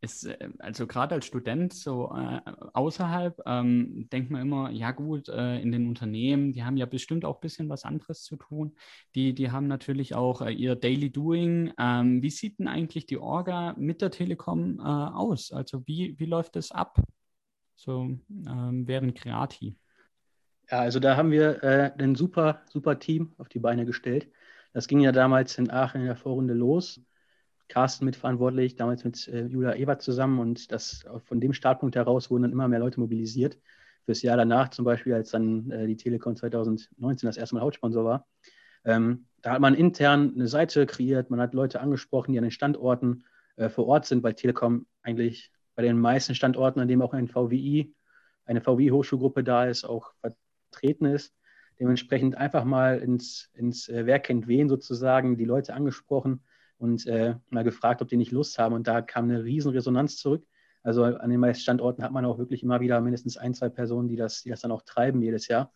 ist, 0.00 0.24
äh, 0.26 0.50
also 0.58 0.86
gerade 0.86 1.16
als 1.16 1.26
Student 1.26 1.72
so 1.72 2.14
äh, 2.14 2.40
außerhalb 2.72 3.40
ähm, 3.46 4.08
denkt 4.12 4.30
man 4.30 4.42
immer, 4.42 4.70
ja 4.70 4.92
gut, 4.92 5.28
äh, 5.28 5.60
in 5.60 5.72
den 5.72 5.88
Unternehmen, 5.88 6.52
die 6.52 6.64
haben 6.64 6.76
ja 6.76 6.86
bestimmt 6.86 7.24
auch 7.24 7.36
ein 7.36 7.40
bisschen 7.40 7.68
was 7.68 7.84
anderes 7.84 8.22
zu 8.22 8.36
tun. 8.36 8.76
Die, 9.14 9.34
die 9.34 9.50
haben 9.50 9.66
natürlich 9.66 10.14
auch 10.14 10.42
äh, 10.42 10.52
ihr 10.52 10.76
Daily 10.76 11.10
Doing. 11.10 11.72
Ähm, 11.78 12.22
wie 12.22 12.30
sieht 12.30 12.58
denn 12.58 12.68
eigentlich 12.68 13.06
die 13.06 13.18
Orga 13.18 13.74
mit 13.76 14.02
der 14.02 14.10
Telekom 14.10 14.78
äh, 14.78 14.82
aus? 14.82 15.52
Also 15.52 15.86
wie, 15.86 16.18
wie 16.18 16.26
läuft 16.26 16.56
das 16.56 16.70
ab? 16.70 17.00
So 17.74 18.18
ähm, 18.30 18.86
während 18.86 19.14
Kreati. 19.14 19.76
Ja, 20.70 20.80
also 20.80 21.00
da 21.00 21.16
haben 21.16 21.30
wir 21.30 21.62
äh, 21.62 21.92
ein 21.98 22.14
super, 22.14 22.62
super 22.68 22.98
Team 22.98 23.32
auf 23.38 23.48
die 23.48 23.58
Beine 23.58 23.86
gestellt. 23.86 24.30
Das 24.72 24.86
ging 24.86 25.00
ja 25.00 25.12
damals 25.12 25.56
in 25.58 25.70
Aachen 25.70 26.02
in 26.02 26.06
der 26.06 26.16
Vorrunde 26.16 26.54
los 26.54 27.00
Carsten 27.68 28.06
mitverantwortlich, 28.06 28.76
damals 28.76 29.04
mit 29.04 29.28
äh, 29.28 29.46
Julia 29.46 29.74
Ebert 29.74 30.02
zusammen. 30.02 30.38
Und 30.38 30.72
das 30.72 31.04
von 31.24 31.40
dem 31.40 31.52
Startpunkt 31.52 31.96
heraus 31.96 32.30
wurden 32.30 32.42
dann 32.42 32.52
immer 32.52 32.68
mehr 32.68 32.78
Leute 32.78 32.98
mobilisiert. 32.98 33.58
Fürs 34.06 34.22
Jahr 34.22 34.38
danach 34.38 34.70
zum 34.70 34.84
Beispiel, 34.84 35.12
als 35.12 35.30
dann 35.30 35.70
äh, 35.70 35.86
die 35.86 35.96
Telekom 35.96 36.34
2019 36.34 37.26
das 37.26 37.36
erste 37.36 37.54
Mal 37.54 37.60
Hauptsponsor 37.60 38.04
war. 38.04 38.26
Ähm, 38.84 39.26
da 39.42 39.52
hat 39.52 39.60
man 39.60 39.74
intern 39.74 40.32
eine 40.34 40.48
Seite 40.48 40.86
kreiert, 40.86 41.30
man 41.30 41.40
hat 41.40 41.52
Leute 41.52 41.80
angesprochen, 41.80 42.32
die 42.32 42.38
an 42.38 42.44
den 42.44 42.50
Standorten 42.50 43.24
äh, 43.56 43.68
vor 43.68 43.86
Ort 43.86 44.06
sind, 44.06 44.22
weil 44.22 44.34
Telekom 44.34 44.86
eigentlich 45.02 45.52
bei 45.76 45.82
den 45.82 45.98
meisten 45.98 46.34
Standorten, 46.34 46.80
an 46.80 46.88
denen 46.88 47.02
auch 47.02 47.12
ein 47.12 47.28
VWI, 47.28 47.94
eine 48.46 48.62
VWI-Hochschulgruppe 48.62 49.44
da 49.44 49.66
ist, 49.66 49.84
auch 49.84 50.12
vertreten 50.70 51.04
ist. 51.04 51.34
Dementsprechend 51.80 52.36
einfach 52.36 52.64
mal 52.64 52.98
ins, 52.98 53.50
ins 53.54 53.88
äh, 53.88 54.06
Wer 54.06 54.18
kennt 54.18 54.48
wen 54.48 54.68
sozusagen, 54.68 55.36
die 55.36 55.44
Leute 55.44 55.74
angesprochen 55.74 56.42
und 56.78 57.06
äh, 57.06 57.36
mal 57.50 57.64
gefragt, 57.64 58.02
ob 58.02 58.08
die 58.08 58.16
nicht 58.16 58.32
Lust 58.32 58.58
haben. 58.58 58.74
Und 58.74 58.86
da 58.86 59.02
kam 59.02 59.24
eine 59.24 59.44
riesen 59.44 59.72
Resonanz 59.72 60.16
zurück. 60.16 60.44
Also 60.82 61.04
an 61.04 61.30
den 61.30 61.40
meisten 61.40 61.62
Standorten 61.62 62.02
hat 62.02 62.12
man 62.12 62.24
auch 62.24 62.38
wirklich 62.38 62.62
immer 62.62 62.80
wieder 62.80 63.00
mindestens 63.00 63.36
ein, 63.36 63.54
zwei 63.54 63.68
Personen, 63.68 64.08
die 64.08 64.16
das, 64.16 64.42
die 64.42 64.50
das 64.50 64.60
dann 64.60 64.72
auch 64.72 64.82
treiben 64.82 65.20
jedes 65.22 65.48
Jahr 65.48 65.72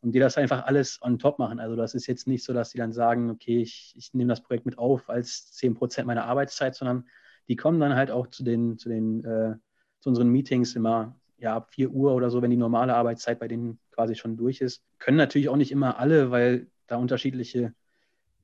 und 0.00 0.12
die 0.12 0.18
das 0.18 0.36
einfach 0.36 0.66
alles 0.66 1.00
on 1.02 1.18
top 1.18 1.38
machen. 1.38 1.60
Also 1.60 1.76
das 1.76 1.94
ist 1.94 2.06
jetzt 2.06 2.26
nicht 2.26 2.44
so, 2.44 2.52
dass 2.52 2.70
die 2.70 2.78
dann 2.78 2.92
sagen, 2.92 3.30
okay, 3.30 3.60
ich, 3.60 3.94
ich 3.96 4.14
nehme 4.14 4.28
das 4.28 4.42
Projekt 4.42 4.66
mit 4.66 4.78
auf 4.78 5.08
als 5.08 5.52
10 5.52 5.74
Prozent 5.74 6.06
meiner 6.06 6.24
Arbeitszeit, 6.24 6.74
sondern 6.74 7.06
die 7.48 7.56
kommen 7.56 7.80
dann 7.80 7.94
halt 7.94 8.10
auch 8.10 8.26
zu 8.28 8.44
den, 8.44 8.78
zu 8.78 8.88
den, 8.88 9.24
äh, 9.24 9.56
zu 10.00 10.08
unseren 10.08 10.28
Meetings 10.28 10.74
immer 10.74 11.16
ja, 11.38 11.56
ab 11.56 11.70
4 11.72 11.90
Uhr 11.90 12.14
oder 12.14 12.30
so, 12.30 12.42
wenn 12.42 12.50
die 12.50 12.56
normale 12.56 12.94
Arbeitszeit 12.94 13.38
bei 13.38 13.48
denen 13.48 13.78
quasi 13.96 14.14
schon 14.14 14.36
durch 14.36 14.60
ist. 14.60 14.84
Können 14.98 15.16
natürlich 15.16 15.48
auch 15.48 15.56
nicht 15.56 15.72
immer 15.72 15.98
alle, 15.98 16.30
weil 16.30 16.68
da 16.86 16.96
unterschiedliche 16.96 17.74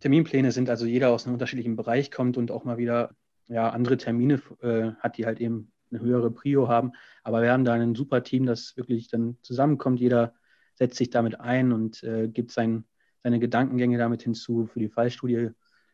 Terminpläne 0.00 0.50
sind, 0.50 0.68
also 0.68 0.86
jeder 0.86 1.10
aus 1.10 1.24
einem 1.24 1.34
unterschiedlichen 1.34 1.76
Bereich 1.76 2.10
kommt 2.10 2.36
und 2.36 2.50
auch 2.50 2.64
mal 2.64 2.78
wieder 2.78 3.14
ja, 3.46 3.70
andere 3.70 3.96
Termine 3.98 4.42
äh, 4.60 4.92
hat, 4.98 5.16
die 5.16 5.26
halt 5.26 5.40
eben 5.40 5.70
eine 5.90 6.00
höhere 6.00 6.30
Prio 6.30 6.68
haben. 6.68 6.92
Aber 7.22 7.42
wir 7.42 7.52
haben 7.52 7.64
da 7.64 7.74
ein 7.74 7.94
super 7.94 8.24
Team, 8.24 8.46
das 8.46 8.76
wirklich 8.76 9.08
dann 9.08 9.36
zusammenkommt. 9.42 10.00
Jeder 10.00 10.34
setzt 10.74 10.96
sich 10.96 11.10
damit 11.10 11.38
ein 11.38 11.70
und 11.72 12.02
äh, 12.02 12.28
gibt 12.28 12.50
sein, 12.50 12.84
seine 13.22 13.38
Gedankengänge 13.38 13.98
damit 13.98 14.22
hinzu. 14.22 14.66
Für 14.66 14.80
die 14.80 14.88
Fallstudie 14.88 15.50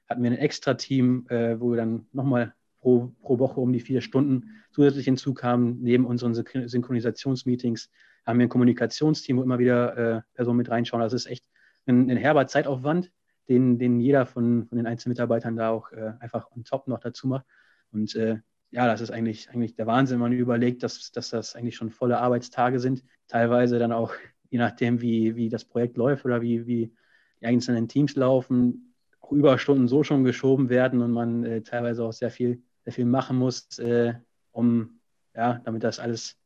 hatten 0.09 0.23
wir 0.23 0.31
ein 0.31 0.38
extra 0.38 0.75
Team, 0.75 1.27
äh, 1.29 1.61
wo 1.61 1.71
wir 1.71 1.77
dann 1.77 2.07
nochmal 2.12 2.55
pro, 2.81 3.12
pro 3.23 3.38
Woche 3.38 3.61
um 3.61 3.73
die 3.73 3.81
vier 3.81 4.01
Stunden 4.01 4.51
zusätzlich 4.71 5.05
hinzukamen. 5.05 5.81
Neben 5.83 6.07
unseren 6.07 6.35
Synchronisationsmeetings 6.35 7.91
haben 8.25 8.38
wir 8.38 8.47
ein 8.47 8.51
Kommunikationsteam, 8.51 9.38
wo 9.38 9.43
immer 9.43 9.59
wieder 9.59 9.97
äh, 9.97 10.21
Personen 10.35 10.59
mit 10.59 10.71
reinschauen. 10.71 11.03
Das 11.03 11.12
ist 11.12 11.27
echt 11.27 11.45
ein, 11.87 12.11
ein 12.11 12.17
herber 12.17 12.47
Zeitaufwand, 12.47 13.11
den, 13.49 13.79
den 13.79 14.01
jeder 14.01 14.27
von, 14.27 14.67
von 14.67 14.77
den 14.77 14.87
einzelnen 14.87 15.12
Mitarbeitern 15.12 15.57
da 15.57 15.71
auch 15.71 15.91
äh, 15.93 16.12
einfach 16.21 16.51
on 16.55 16.64
top 16.64 16.88
noch 16.88 17.01
dazu 17.01 17.27
macht. 17.27 17.47
Und 17.91 18.14
äh, 18.14 18.38
ja, 18.71 18.87
das 18.87 19.01
ist 19.01 19.11
eigentlich, 19.11 19.49
eigentlich 19.51 19.75
der 19.75 19.87
Wahnsinn, 19.87 20.17
wenn 20.17 20.31
man 20.31 20.33
überlegt, 20.33 20.83
dass, 20.83 21.11
dass 21.12 21.31
das 21.31 21.57
eigentlich 21.57 21.77
schon 21.77 21.91
volle 21.91 22.19
Arbeitstage 22.19 22.81
sind. 22.81 23.03
Teilweise 23.27 23.79
dann 23.79 23.93
auch, 23.93 24.12
je 24.51 24.59
nachdem, 24.59 25.01
wie, 25.01 25.37
wie 25.37 25.49
das 25.49 25.64
Projekt 25.64 25.97
läuft 25.97 26.25
oder 26.25 26.43
wie, 26.43 26.67
wie 26.67 26.93
die 27.41 27.47
einzelnen 27.47 27.88
Teams 27.88 28.14
laufen, 28.14 28.95
auch 29.21 29.33
Überstunden 29.33 29.88
so 29.88 30.05
schon 30.05 30.25
geschoben 30.25 30.69
werden 30.69 31.01
und 31.01 31.12
man 31.12 31.45
äh, 31.45 31.62
teilweise 31.62 32.05
auch 32.05 32.12
sehr 32.12 32.31
viel, 32.31 32.62
sehr 32.88 32.94
viel 32.94 33.05
machen 33.05 33.37
muss, 33.37 33.79
äh, 33.81 34.14
um, 34.51 34.98
ja, 35.35 35.61
damit 35.64 35.85
das 35.85 35.98
alles 35.98 36.38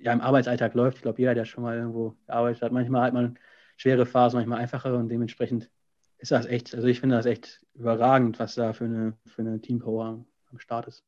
ja, 0.00 0.14
im 0.14 0.22
Arbeitsalltag 0.22 0.72
läuft. 0.72 0.96
Ich 0.96 1.02
glaube, 1.02 1.20
jeder, 1.20 1.34
der 1.34 1.44
schon 1.44 1.62
mal 1.62 1.76
irgendwo 1.76 2.16
gearbeitet 2.26 2.62
hat, 2.62 2.72
manchmal 2.72 3.02
hat 3.02 3.12
man 3.12 3.38
schwere 3.76 4.06
Phasen, 4.06 4.38
manchmal 4.38 4.60
einfachere 4.60 4.96
und 4.96 5.10
dementsprechend 5.10 5.70
ist 6.16 6.30
das 6.30 6.46
echt, 6.46 6.74
also 6.74 6.88
ich 6.88 7.00
finde 7.00 7.16
das 7.16 7.26
echt 7.26 7.66
überragend, 7.74 8.38
was 8.38 8.54
da 8.54 8.72
für 8.72 8.86
eine, 8.86 9.18
für 9.26 9.42
eine 9.42 9.60
Teampower 9.60 10.24
am 10.50 10.58
Start 10.58 10.86
ist. 10.86 11.04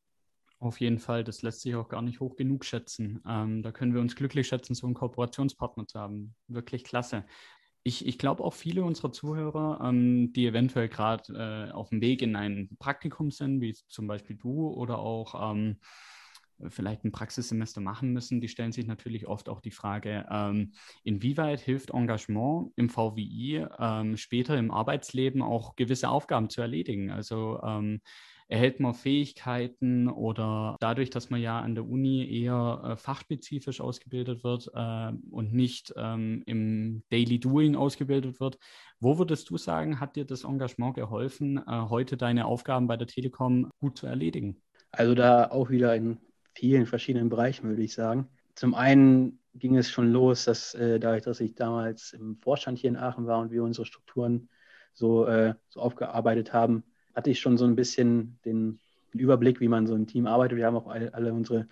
Auf 0.59 0.79
jeden 0.79 0.99
Fall, 0.99 1.23
das 1.23 1.41
lässt 1.41 1.61
sich 1.61 1.73
auch 1.73 1.89
gar 1.89 2.03
nicht 2.03 2.19
hoch 2.19 2.35
genug 2.35 2.63
schätzen. 2.63 3.19
Ähm, 3.27 3.63
da 3.63 3.71
können 3.71 3.95
wir 3.95 4.01
uns 4.01 4.15
glücklich 4.15 4.47
schätzen, 4.47 4.75
so 4.75 4.85
einen 4.85 4.93
Kooperationspartner 4.93 5.87
zu 5.87 5.99
haben. 5.99 6.35
Wirklich 6.47 6.83
klasse. 6.83 7.25
Ich, 7.87 8.05
ich 8.05 8.17
glaube 8.17 8.43
auch 8.43 8.53
viele 8.53 8.83
unserer 8.83 9.13
Zuhörer, 9.13 9.79
ähm, 9.81 10.33
die 10.33 10.45
eventuell 10.45 10.89
gerade 10.89 11.69
äh, 11.69 11.71
auf 11.71 11.87
dem 11.89 12.01
Weg 12.01 12.21
in 12.21 12.35
ein 12.35 12.75
Praktikum 12.79 13.31
sind, 13.31 13.61
wie 13.61 13.73
zum 13.73 14.07
Beispiel 14.07 14.35
du 14.35 14.67
oder 14.67 14.99
auch 14.99 15.53
ähm, 15.53 15.77
vielleicht 16.69 17.03
ein 17.03 17.11
Praxissemester 17.11 17.81
machen 17.81 18.13
müssen, 18.13 18.41
die 18.41 18.47
stellen 18.47 18.71
sich 18.71 18.87
natürlich 18.87 19.27
oft 19.27 19.49
auch 19.49 19.61
die 19.61 19.71
Frage, 19.71 20.25
ähm, 20.29 20.73
inwieweit 21.03 21.59
hilft 21.59 21.91
Engagement 21.91 22.71
im 22.75 22.89
VWI 22.89 23.67
ähm, 23.79 24.17
später 24.17 24.57
im 24.57 24.71
Arbeitsleben 24.71 25.41
auch 25.41 25.75
gewisse 25.75 26.09
Aufgaben 26.09 26.49
zu 26.49 26.61
erledigen? 26.61 27.11
Also 27.11 27.61
ähm, 27.63 28.01
erhält 28.47 28.79
man 28.79 28.93
Fähigkeiten 28.93 30.07
oder 30.07 30.77
dadurch, 30.79 31.09
dass 31.09 31.29
man 31.29 31.41
ja 31.41 31.59
an 31.59 31.75
der 31.75 31.87
Uni 31.87 32.25
eher 32.41 32.81
äh, 32.83 32.95
fachspezifisch 32.95 33.81
ausgebildet 33.81 34.43
wird 34.43 34.71
äh, 34.73 35.11
und 35.31 35.53
nicht 35.53 35.93
ähm, 35.97 36.43
im 36.45 37.03
Daily 37.09 37.39
Doing 37.39 37.75
ausgebildet 37.75 38.39
wird, 38.39 38.57
wo 38.99 39.17
würdest 39.17 39.49
du 39.49 39.57
sagen, 39.57 39.99
hat 39.99 40.15
dir 40.15 40.25
das 40.25 40.43
Engagement 40.43 40.95
geholfen, 40.95 41.57
äh, 41.57 41.61
heute 41.89 42.15
deine 42.15 42.45
Aufgaben 42.45 42.87
bei 42.87 42.97
der 42.97 43.07
Telekom 43.07 43.69
gut 43.79 43.97
zu 43.97 44.07
erledigen? 44.07 44.61
Also 44.91 45.13
da 45.13 45.51
auch 45.51 45.69
wieder 45.69 45.95
in 45.95 46.17
vielen 46.57 46.87
verschiedenen 46.87 47.29
Bereichen, 47.29 47.69
würde 47.69 47.83
ich 47.83 47.93
sagen. 47.93 48.27
Zum 48.55 48.73
einen 48.73 49.37
ging 49.53 49.77
es 49.77 49.91
schon 49.91 50.11
los, 50.11 50.45
dass 50.45 50.73
äh, 50.73 50.99
dadurch, 50.99 51.21
dass 51.21 51.39
ich 51.39 51.53
damals 51.53 52.13
im 52.13 52.35
Vorstand 52.37 52.79
hier 52.79 52.89
in 52.89 52.97
Aachen 52.97 53.27
war 53.27 53.39
und 53.39 53.51
wir 53.51 53.63
unsere 53.63 53.85
Strukturen 53.85 54.49
so, 54.91 55.27
äh, 55.27 55.53
so 55.69 55.81
aufgearbeitet 55.81 56.53
haben, 56.53 56.83
hatte 57.13 57.29
ich 57.29 57.39
schon 57.39 57.57
so 57.57 57.65
ein 57.65 57.75
bisschen 57.75 58.39
den, 58.43 58.79
den 59.13 59.19
Überblick, 59.19 59.59
wie 59.59 59.67
man 59.67 59.85
so 59.85 59.93
im 59.93 60.07
Team 60.07 60.25
arbeitet. 60.25 60.57
Wir 60.57 60.65
haben 60.65 60.75
auch 60.75 60.87
alle, 60.87 61.13
alle 61.13 61.31
unsere 61.31 61.67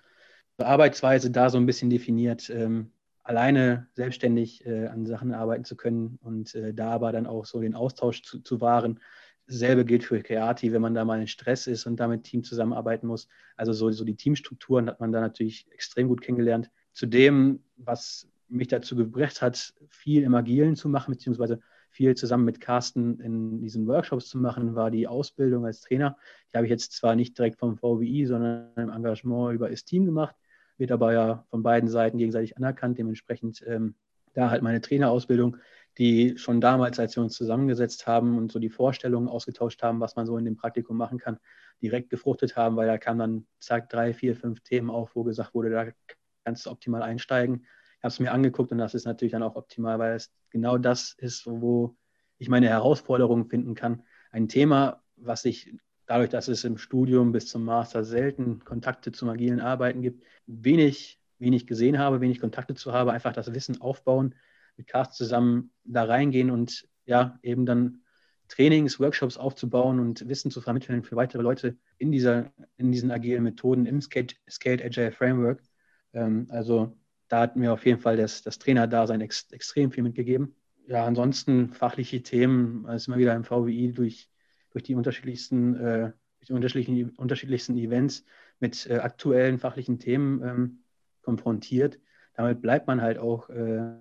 Arbeitsweise 0.56 1.32
da 1.32 1.50
so 1.50 1.58
ein 1.58 1.66
bisschen 1.66 1.90
definiert, 1.90 2.48
ähm, 2.48 2.92
alleine 3.24 3.88
selbstständig 3.94 4.64
äh, 4.66 4.86
an 4.86 5.04
Sachen 5.04 5.34
arbeiten 5.34 5.64
zu 5.64 5.76
können 5.76 6.20
und 6.22 6.54
äh, 6.54 6.72
da 6.72 6.92
aber 6.92 7.10
dann 7.10 7.26
auch 7.26 7.44
so 7.44 7.60
den 7.60 7.74
Austausch 7.74 8.22
zu, 8.22 8.38
zu 8.38 8.60
wahren. 8.60 9.00
Dasselbe 9.48 9.84
gilt 9.84 10.04
für 10.04 10.22
Kreati, 10.22 10.72
wenn 10.72 10.82
man 10.82 10.94
da 10.94 11.04
mal 11.04 11.20
in 11.20 11.28
Stress 11.28 11.66
ist 11.66 11.86
und 11.86 12.00
da 12.00 12.08
mit 12.08 12.24
Team 12.24 12.42
zusammenarbeiten 12.42 13.06
muss. 13.06 13.28
Also 13.56 13.72
so, 13.72 13.90
so 13.90 14.04
die 14.04 14.16
Teamstrukturen 14.16 14.88
hat 14.88 15.00
man 15.00 15.12
da 15.12 15.20
natürlich 15.20 15.66
extrem 15.70 16.08
gut 16.08 16.20
kennengelernt. 16.20 16.70
Zudem, 16.92 17.62
was 17.76 18.28
mich 18.48 18.68
dazu 18.68 18.96
gebracht 18.96 19.42
hat, 19.42 19.74
viel 19.88 20.22
im 20.22 20.34
Agilen 20.34 20.76
zu 20.76 20.88
machen, 20.88 21.12
beziehungsweise 21.12 21.60
viel 21.90 22.14
zusammen 22.14 22.44
mit 22.44 22.60
Carsten 22.60 23.20
in 23.20 23.60
diesen 23.60 23.86
Workshops 23.86 24.28
zu 24.28 24.38
machen, 24.38 24.74
war 24.74 24.90
die 24.90 25.08
Ausbildung 25.08 25.64
als 25.64 25.80
Trainer. 25.80 26.16
Die 26.52 26.56
habe 26.58 26.66
ich 26.66 26.70
jetzt 26.70 26.92
zwar 26.92 27.16
nicht 27.16 27.38
direkt 27.38 27.58
vom 27.58 27.78
VWI, 27.78 28.26
sondern 28.26 28.70
im 28.76 28.90
Engagement 28.90 29.54
über 29.54 29.70
Esteem 29.70 30.04
gemacht, 30.04 30.34
wird 30.76 30.92
aber 30.92 31.12
ja 31.12 31.46
von 31.48 31.62
beiden 31.62 31.88
Seiten 31.88 32.18
gegenseitig 32.18 32.56
anerkannt. 32.56 32.98
Dementsprechend 32.98 33.64
ähm, 33.66 33.94
da 34.34 34.50
halt 34.50 34.62
meine 34.62 34.80
Trainerausbildung, 34.80 35.56
die 35.98 36.36
schon 36.36 36.60
damals, 36.60 36.98
als 36.98 37.16
wir 37.16 37.22
uns 37.22 37.34
zusammengesetzt 37.34 38.06
haben 38.06 38.36
und 38.36 38.52
so 38.52 38.58
die 38.58 38.70
Vorstellungen 38.70 39.28
ausgetauscht 39.28 39.82
haben, 39.82 40.00
was 40.00 40.16
man 40.16 40.26
so 40.26 40.36
in 40.36 40.44
dem 40.44 40.56
Praktikum 40.56 40.96
machen 40.96 41.18
kann, 41.18 41.38
direkt 41.82 42.10
gefruchtet 42.10 42.56
haben, 42.56 42.76
weil 42.76 42.86
da 42.86 42.98
kamen 42.98 43.18
dann 43.18 43.46
zack 43.60 43.88
drei, 43.88 44.12
vier, 44.12 44.36
fünf 44.36 44.60
Themen 44.60 44.90
auf, 44.90 45.14
wo 45.14 45.24
gesagt 45.24 45.54
wurde, 45.54 45.70
da 45.70 45.86
kannst 46.44 46.66
du 46.66 46.70
optimal 46.70 47.02
einsteigen 47.02 47.66
habe 48.06 48.12
es 48.12 48.20
mir 48.20 48.32
angeguckt 48.32 48.72
und 48.72 48.78
das 48.78 48.94
ist 48.94 49.04
natürlich 49.04 49.32
dann 49.32 49.42
auch 49.42 49.56
optimal, 49.56 49.98
weil 49.98 50.14
es 50.14 50.32
genau 50.50 50.78
das 50.78 51.14
ist, 51.18 51.46
wo 51.46 51.96
ich 52.38 52.48
meine 52.48 52.68
Herausforderungen 52.68 53.48
finden 53.48 53.74
kann. 53.74 54.02
Ein 54.30 54.48
Thema, 54.48 55.02
was 55.16 55.44
ich 55.44 55.74
dadurch, 56.06 56.30
dass 56.30 56.48
es 56.48 56.64
im 56.64 56.78
Studium 56.78 57.32
bis 57.32 57.48
zum 57.48 57.64
Master 57.64 58.04
selten 58.04 58.60
Kontakte 58.64 59.10
zum 59.12 59.28
agilen 59.28 59.60
Arbeiten 59.60 60.02
gibt, 60.02 60.24
wenig, 60.46 61.18
wenig 61.38 61.66
gesehen 61.66 61.98
habe, 61.98 62.20
wenig 62.20 62.40
Kontakte 62.40 62.74
zu 62.74 62.92
habe, 62.92 63.12
einfach 63.12 63.32
das 63.32 63.52
Wissen 63.52 63.80
aufbauen, 63.80 64.34
mit 64.76 64.86
Cast 64.86 65.14
zusammen 65.14 65.70
da 65.84 66.04
reingehen 66.04 66.50
und 66.50 66.88
ja, 67.06 67.38
eben 67.42 67.66
dann 67.66 68.02
Trainings, 68.48 69.00
Workshops 69.00 69.36
aufzubauen 69.36 69.98
und 69.98 70.28
Wissen 70.28 70.50
zu 70.50 70.60
vermitteln 70.60 71.02
für 71.02 71.16
weitere 71.16 71.42
Leute 71.42 71.76
in, 71.98 72.12
dieser, 72.12 72.52
in 72.76 72.92
diesen 72.92 73.10
agilen 73.10 73.42
Methoden 73.42 73.86
im 73.86 74.00
Scaled, 74.00 74.36
Scaled 74.48 74.84
Agile 74.84 75.12
Framework. 75.12 75.62
Ähm, 76.12 76.46
also 76.50 76.96
da 77.28 77.40
hat 77.40 77.56
mir 77.56 77.72
auf 77.72 77.84
jeden 77.84 78.00
Fall 78.00 78.16
das, 78.16 78.42
das 78.42 78.58
Trainerdasein 78.58 79.20
ex, 79.20 79.50
extrem 79.50 79.90
viel 79.90 80.04
mitgegeben. 80.04 80.54
Ja, 80.86 81.04
ansonsten 81.04 81.72
fachliche 81.72 82.22
Themen, 82.22 82.86
also 82.86 83.10
immer 83.10 83.18
wieder 83.18 83.34
im 83.34 83.44
VWI 83.44 83.92
durch, 83.92 84.30
durch 84.70 84.84
die 84.84 84.94
unterschiedlichsten, 84.94 85.74
äh, 85.74 86.12
durch 86.38 86.46
die 86.46 86.52
unterschiedlichen, 86.52 87.10
unterschiedlichsten 87.16 87.76
Events 87.76 88.24
mit 88.60 88.86
äh, 88.88 88.98
aktuellen 88.98 89.58
fachlichen 89.58 89.98
Themen 89.98 90.42
ähm, 90.42 90.78
konfrontiert. 91.22 91.98
Damit 92.34 92.62
bleibt 92.62 92.86
man 92.86 93.02
halt 93.02 93.18
auch 93.18 93.50
äh, 93.50 93.94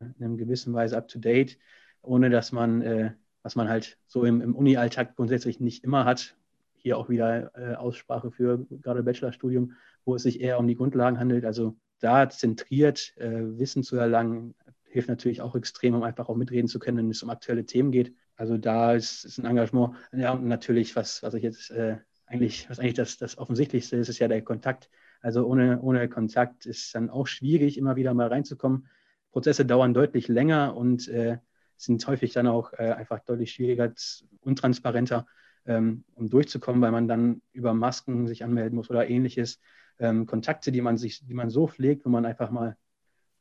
in 0.00 0.24
einer 0.24 0.36
gewissen 0.36 0.74
Weise 0.74 0.96
up 0.96 1.08
to 1.08 1.18
date, 1.18 1.58
ohne 2.02 2.30
dass 2.30 2.52
man, 2.52 2.82
äh, 2.82 3.12
was 3.42 3.56
man 3.56 3.68
halt 3.68 3.98
so 4.06 4.24
im, 4.24 4.40
im 4.40 4.54
Uni-Alltag 4.54 5.16
grundsätzlich 5.16 5.60
nicht 5.60 5.84
immer 5.84 6.04
hat. 6.04 6.36
Hier 6.74 6.96
auch 6.96 7.08
wieder 7.08 7.50
äh, 7.56 7.74
Aussprache 7.74 8.30
für 8.30 8.64
gerade 8.70 9.02
Bachelorstudium, 9.02 9.72
wo 10.04 10.14
es 10.14 10.22
sich 10.22 10.40
eher 10.40 10.58
um 10.58 10.66
die 10.68 10.76
Grundlagen 10.76 11.18
handelt. 11.18 11.44
Also 11.44 11.76
da 11.98 12.28
zentriert 12.28 13.16
äh, 13.16 13.58
Wissen 13.58 13.82
zu 13.82 13.96
erlangen, 13.96 14.54
hilft 14.84 15.08
natürlich 15.08 15.40
auch 15.40 15.54
extrem, 15.56 15.94
um 15.94 16.02
einfach 16.02 16.28
auch 16.28 16.36
mitreden 16.36 16.68
zu 16.68 16.78
können, 16.78 16.98
wenn 16.98 17.10
es 17.10 17.22
um 17.22 17.30
aktuelle 17.30 17.66
Themen 17.66 17.90
geht. 17.90 18.14
Also 18.36 18.56
da 18.56 18.94
ist, 18.94 19.24
ist 19.24 19.38
ein 19.38 19.46
Engagement. 19.46 19.96
Ja, 20.12 20.32
und 20.32 20.46
natürlich, 20.46 20.94
was, 20.94 21.22
was 21.24 21.34
ich 21.34 21.42
jetzt 21.42 21.70
äh, 21.70 21.96
eigentlich, 22.26 22.70
was 22.70 22.78
eigentlich 22.78 22.94
das, 22.94 23.18
das 23.18 23.36
Offensichtlichste 23.36 23.96
ist, 23.96 24.08
ist 24.08 24.20
ja 24.20 24.28
der 24.28 24.42
Kontakt. 24.42 24.88
Also 25.20 25.44
ohne, 25.44 25.80
ohne 25.80 26.08
Kontakt 26.08 26.64
ist 26.64 26.94
dann 26.94 27.10
auch 27.10 27.26
schwierig, 27.26 27.76
immer 27.76 27.96
wieder 27.96 28.14
mal 28.14 28.28
reinzukommen. 28.28 28.86
Prozesse 29.30 29.64
dauern 29.64 29.94
deutlich 29.94 30.28
länger 30.28 30.76
und 30.76 31.08
äh, 31.08 31.38
sind 31.76 32.06
häufig 32.06 32.32
dann 32.32 32.46
auch 32.46 32.72
äh, 32.72 32.92
einfach 32.92 33.20
deutlich 33.20 33.52
schwieriger, 33.52 33.92
untransparenter, 34.40 35.26
ähm, 35.66 36.04
um 36.14 36.28
durchzukommen, 36.28 36.82
weil 36.82 36.92
man 36.92 37.08
dann 37.08 37.42
über 37.52 37.74
Masken 37.74 38.26
sich 38.26 38.44
anmelden 38.44 38.76
muss 38.76 38.90
oder 38.90 39.08
ähnliches. 39.08 39.60
Ähm, 40.00 40.26
Kontakte, 40.26 40.72
die 40.72 40.80
man 40.80 40.96
sich, 40.96 41.24
die 41.26 41.34
man 41.34 41.50
so 41.50 41.66
pflegt, 41.66 42.04
wo 42.04 42.08
man 42.08 42.24
einfach 42.24 42.50
mal 42.50 42.76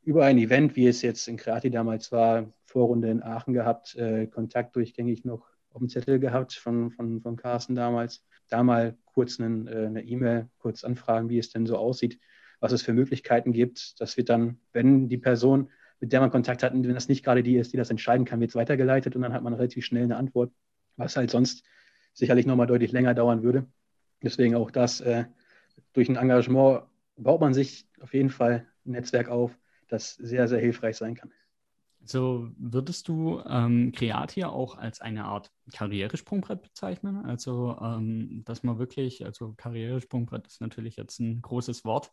über 0.03 0.25
ein 0.25 0.37
Event, 0.37 0.75
wie 0.75 0.87
es 0.87 1.01
jetzt 1.01 1.27
in 1.27 1.37
Kreati 1.37 1.69
damals 1.69 2.11
war, 2.11 2.53
Vorrunde 2.65 3.09
in 3.09 3.23
Aachen 3.23 3.53
gehabt, 3.53 3.95
äh, 3.95 4.27
Kontakt 4.27 4.75
durchgängig 4.75 5.25
noch 5.25 5.47
auf 5.71 5.79
dem 5.79 5.89
Zettel 5.89 6.19
gehabt 6.19 6.53
von, 6.53 6.91
von, 6.91 7.21
von 7.21 7.35
Carsten 7.35 7.75
damals. 7.75 8.23
Da 8.47 8.63
mal 8.63 8.97
kurz 9.05 9.39
einen, 9.39 9.67
äh, 9.67 9.87
eine 9.87 10.03
E-Mail, 10.03 10.49
kurz 10.59 10.83
anfragen, 10.83 11.29
wie 11.29 11.39
es 11.39 11.49
denn 11.49 11.65
so 11.65 11.77
aussieht, 11.77 12.19
was 12.59 12.71
es 12.71 12.81
für 12.81 12.93
Möglichkeiten 12.93 13.51
gibt. 13.51 13.99
Das 13.99 14.17
wird 14.17 14.29
dann, 14.29 14.59
wenn 14.73 15.09
die 15.09 15.17
Person, 15.17 15.69
mit 15.99 16.13
der 16.13 16.19
man 16.19 16.31
Kontakt 16.31 16.63
hat, 16.63 16.73
wenn 16.73 16.83
das 16.93 17.07
nicht 17.07 17.23
gerade 17.23 17.43
die 17.43 17.57
ist, 17.57 17.73
die 17.73 17.77
das 17.77 17.89
entscheiden 17.89 18.25
kann, 18.25 18.39
wird 18.39 18.51
es 18.51 18.55
weitergeleitet 18.55 19.15
und 19.15 19.21
dann 19.21 19.33
hat 19.33 19.43
man 19.43 19.53
relativ 19.53 19.85
schnell 19.85 20.03
eine 20.03 20.17
Antwort, 20.17 20.51
was 20.95 21.15
halt 21.15 21.31
sonst 21.31 21.63
sicherlich 22.13 22.45
nochmal 22.45 22.67
deutlich 22.67 22.91
länger 22.91 23.13
dauern 23.13 23.43
würde. 23.43 23.67
Deswegen 24.23 24.55
auch 24.55 24.71
das, 24.71 25.01
äh, 25.01 25.25
durch 25.93 26.09
ein 26.09 26.15
Engagement 26.15 26.83
baut 27.15 27.41
man 27.41 27.53
sich 27.53 27.87
auf 28.01 28.13
jeden 28.13 28.29
Fall 28.29 28.67
ein 28.85 28.91
Netzwerk 28.91 29.29
auf, 29.29 29.57
das 29.87 30.15
sehr, 30.15 30.47
sehr 30.47 30.59
hilfreich 30.59 30.97
sein 30.97 31.15
kann. 31.15 31.31
So 32.03 32.49
würdest 32.57 33.09
du 33.09 33.41
ähm, 33.45 33.91
Creatia 33.91 34.47
auch 34.47 34.77
als 34.77 35.01
eine 35.01 35.25
Art 35.25 35.51
Karrieresprungbrett 35.73 36.61
bezeichnen? 36.61 37.25
Also, 37.25 37.77
ähm, 37.81 38.43
dass 38.45 38.63
man 38.63 38.79
wirklich, 38.79 39.25
also 39.25 39.53
Karrieresprungbrett 39.57 40.47
ist 40.47 40.61
natürlich 40.61 40.95
jetzt 40.95 41.19
ein 41.19 41.41
großes 41.41 41.83
Wort. 41.83 42.11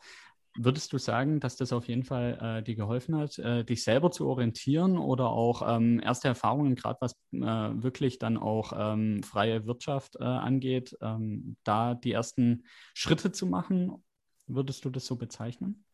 Würdest 0.57 0.93
du 0.93 0.99
sagen, 0.99 1.41
dass 1.41 1.57
das 1.57 1.73
auf 1.73 1.89
jeden 1.89 2.05
Fall 2.05 2.39
äh, 2.41 2.63
dir 2.63 2.77
geholfen 2.77 3.17
hat, 3.17 3.39
äh, 3.41 3.65
dich 3.65 3.83
selber 3.83 4.13
zu 4.13 4.29
orientieren 4.29 4.99
oder 4.99 5.31
auch 5.31 5.63
ähm, 5.67 6.01
erste 6.01 6.29
Erfahrungen, 6.29 6.77
gerade 6.77 6.99
was 7.01 7.13
äh, 7.33 7.39
wirklich 7.41 8.21
dann 8.21 8.37
auch 8.37 8.73
ähm, 8.77 9.25
freie 9.25 9.67
Wirtschaft 9.67 10.15
äh, 10.17 10.23
angeht, 10.23 10.97
ähm, 11.03 11.57
da 11.65 11.95
die 11.95 12.13
ersten 12.13 12.65
Schritte 12.95 13.33
zu 13.33 13.47
machen? 13.47 14.05
Würdest 14.47 14.85
du 14.85 14.91
das 14.91 15.07
so 15.07 15.17
bezeichnen? 15.17 15.85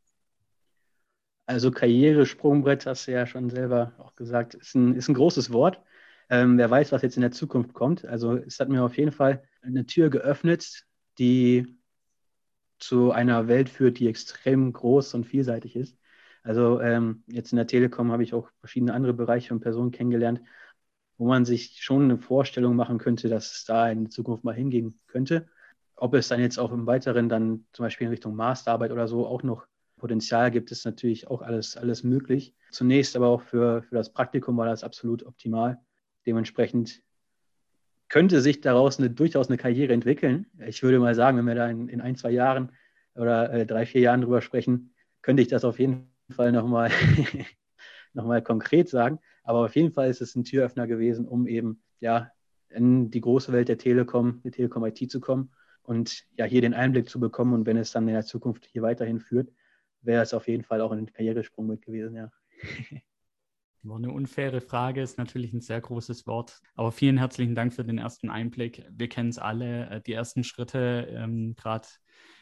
Also 1.47 1.71
Karrieresprungbrett, 1.71 2.85
hast 2.85 3.09
du 3.09 3.13
ja 3.13 3.27
schon 3.27 3.49
selber 3.49 3.93
auch 3.99 4.15
gesagt, 4.15 4.55
ist 4.55 4.75
ein, 4.75 4.95
ist 4.95 5.09
ein 5.09 5.15
großes 5.15 5.53
Wort. 5.53 5.81
Ähm, 6.29 6.59
wer 6.59 6.71
weiß, 6.71 6.93
was 6.93 7.03
jetzt 7.03 7.17
in 7.17 7.23
der 7.23 7.33
Zukunft 7.33 7.73
kommt. 7.73 8.05
Also 8.05 8.37
es 8.37 8.61
hat 8.61 8.69
mir 8.69 8.85
auf 8.85 8.97
jeden 8.99 9.11
Fall 9.11 9.43
eine 9.63 9.87
Tür 9.87 10.11
geöffnet, 10.11 10.85
die 11.19 11.80
zu 12.81 13.13
einer 13.13 13.49
Welt 13.49 13.69
führt, 13.69 13.99
die 13.99 14.09
extrem 14.09 14.73
groß 14.73 15.15
und 15.15 15.25
vielseitig 15.25 15.77
ist. 15.77 15.97
Also 16.43 16.81
ähm, 16.81 17.23
jetzt 17.27 17.53
in 17.53 17.57
der 17.57 17.67
Telekom 17.67 18.13
habe 18.13 18.23
ich 18.23 18.35
auch 18.35 18.49
verschiedene 18.61 18.95
andere 18.95 19.13
Bereiche 19.13 19.53
und 19.53 19.61
Personen 19.61 19.91
kennengelernt, 19.91 20.41
wo 21.19 21.27
man 21.27 21.45
sich 21.45 21.83
schon 21.83 22.05
eine 22.05 22.19
Vorstellung 22.19 22.77
machen 22.77 22.99
könnte, 22.99 23.29
dass 23.29 23.53
es 23.53 23.65
da 23.65 23.91
in 23.91 24.11
Zukunft 24.11 24.45
mal 24.45 24.55
hingehen 24.55 24.99
könnte. 25.07 25.49
Ob 25.97 26.15
es 26.15 26.29
dann 26.29 26.41
jetzt 26.41 26.59
auch 26.59 26.73
im 26.73 26.87
Weiteren 26.87 27.29
dann 27.29 27.67
zum 27.73 27.85
Beispiel 27.85 28.07
in 28.07 28.13
Richtung 28.13 28.35
Masterarbeit 28.35 28.91
oder 28.91 29.07
so 29.07 29.27
auch 29.27 29.43
noch 29.43 29.67
Potenzial 29.99 30.51
gibt 30.51 30.73
es 30.73 30.87
natürlich 30.87 31.29
auch 31.29 31.43
alles, 31.43 31.77
alles 31.77 32.03
möglich. 32.03 32.55
Zunächst 32.71 33.15
aber 33.17 33.29
auch 33.29 33.43
für, 33.43 33.83
für 33.83 33.95
das 33.95 34.11
Praktikum 34.11 34.57
war 34.57 34.67
das 34.67 34.83
absolut 34.83 35.27
optimal. 35.27 35.79
Dementsprechend 36.27 37.03
könnte 38.11 38.43
sich 38.43 38.61
daraus 38.61 38.99
eine, 38.99 39.09
durchaus 39.09 39.49
eine 39.49 39.57
Karriere 39.57 39.95
entwickeln. 39.95 40.47
Ich 40.67 40.83
würde 40.83 40.99
mal 40.99 41.15
sagen, 41.15 41.39
wenn 41.39 41.47
wir 41.47 41.55
da 41.55 41.71
in, 41.71 41.89
in 41.89 42.01
ein, 42.01 42.17
zwei 42.17 42.33
Jahren 42.33 42.73
oder 43.15 43.53
äh, 43.53 43.65
drei, 43.65 43.87
vier 43.87 44.03
Jahren 44.03 44.21
drüber 44.21 44.43
sprechen, 44.43 44.93
könnte 45.23 45.43
ich 45.43 45.49
das 45.49 45.65
auf 45.65 45.79
jeden 45.79 46.11
Fall 46.29 46.53
nochmal 46.53 46.91
noch 48.13 48.29
konkret 48.45 48.89
sagen. 48.89 49.21
Aber 49.45 49.65
auf 49.65 49.77
jeden 49.77 49.93
Fall 49.93 50.11
ist 50.11 50.21
es 50.21 50.35
ein 50.35 50.45
Türöffner 50.45 50.87
gewesen, 50.87 51.27
um 51.27 51.47
eben 51.47 51.83
ja, 52.01 52.31
in 52.69 53.11
die 53.11 53.21
große 53.21 53.53
Welt 53.53 53.69
der 53.69 53.79
Telekom, 53.79 54.43
der 54.43 54.53
Telekom 54.53 54.85
IT 54.85 55.11
zu 55.11 55.21
kommen 55.21 55.53
und 55.83 56.25
ja, 56.37 56.45
hier 56.45 56.61
den 56.61 56.75
Einblick 56.75 57.09
zu 57.09 57.21
bekommen. 57.21 57.55
Und 57.55 57.65
wenn 57.65 57.77
es 57.77 57.93
dann 57.93 58.09
in 58.09 58.15
der 58.15 58.25
Zukunft 58.25 58.67
hier 58.67 58.83
weiterhin 58.83 59.21
führt, 59.21 59.53
wäre 60.03 60.23
es 60.23 60.35
auf 60.35 60.49
jeden 60.49 60.65
Fall 60.65 60.81
auch 60.81 60.91
ein 60.91 61.13
Karrieresprung 61.13 61.67
mit 61.69 61.83
gewesen, 61.83 62.17
ja. 62.17 62.31
Eine 63.83 64.13
unfaire 64.13 64.61
Frage, 64.61 65.01
ist 65.01 65.17
natürlich 65.17 65.53
ein 65.55 65.63
sehr 65.63 65.81
großes 65.81 66.27
Wort. 66.27 66.61
Aber 66.75 66.93
vielen 66.93 67.17
herzlichen 67.17 67.55
Dank 67.55 67.73
für 67.73 67.85
den 67.85 67.99
ersten 67.99 68.29
Einblick. 68.29 68.85
Wir 68.91 69.09
kennen 69.09 69.31
es 69.31 69.39
alle, 69.39 69.89
äh, 69.89 70.01
die 70.03 70.13
ersten 70.13 70.45
Schritte, 70.45 71.09
ähm, 71.11 71.55
gerade 71.57 71.89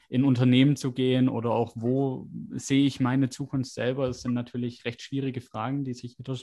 in 0.09 0.25
Unternehmen 0.25 0.75
zu 0.77 0.93
gehen 0.93 1.29
oder 1.29 1.51
auch 1.51 1.73
wo 1.77 2.29
sehe 2.53 2.87
ich 2.87 2.99
meine 2.99 3.29
Zukunft 3.29 3.73
selber, 3.73 4.07
das 4.07 4.23
sind 4.23 4.33
natürlich 4.33 4.85
recht 4.85 5.03
schwierige 5.03 5.43
Fragen, 5.43 5.85
die 5.85 5.93
sich 5.93 6.17
jeder 6.17 6.39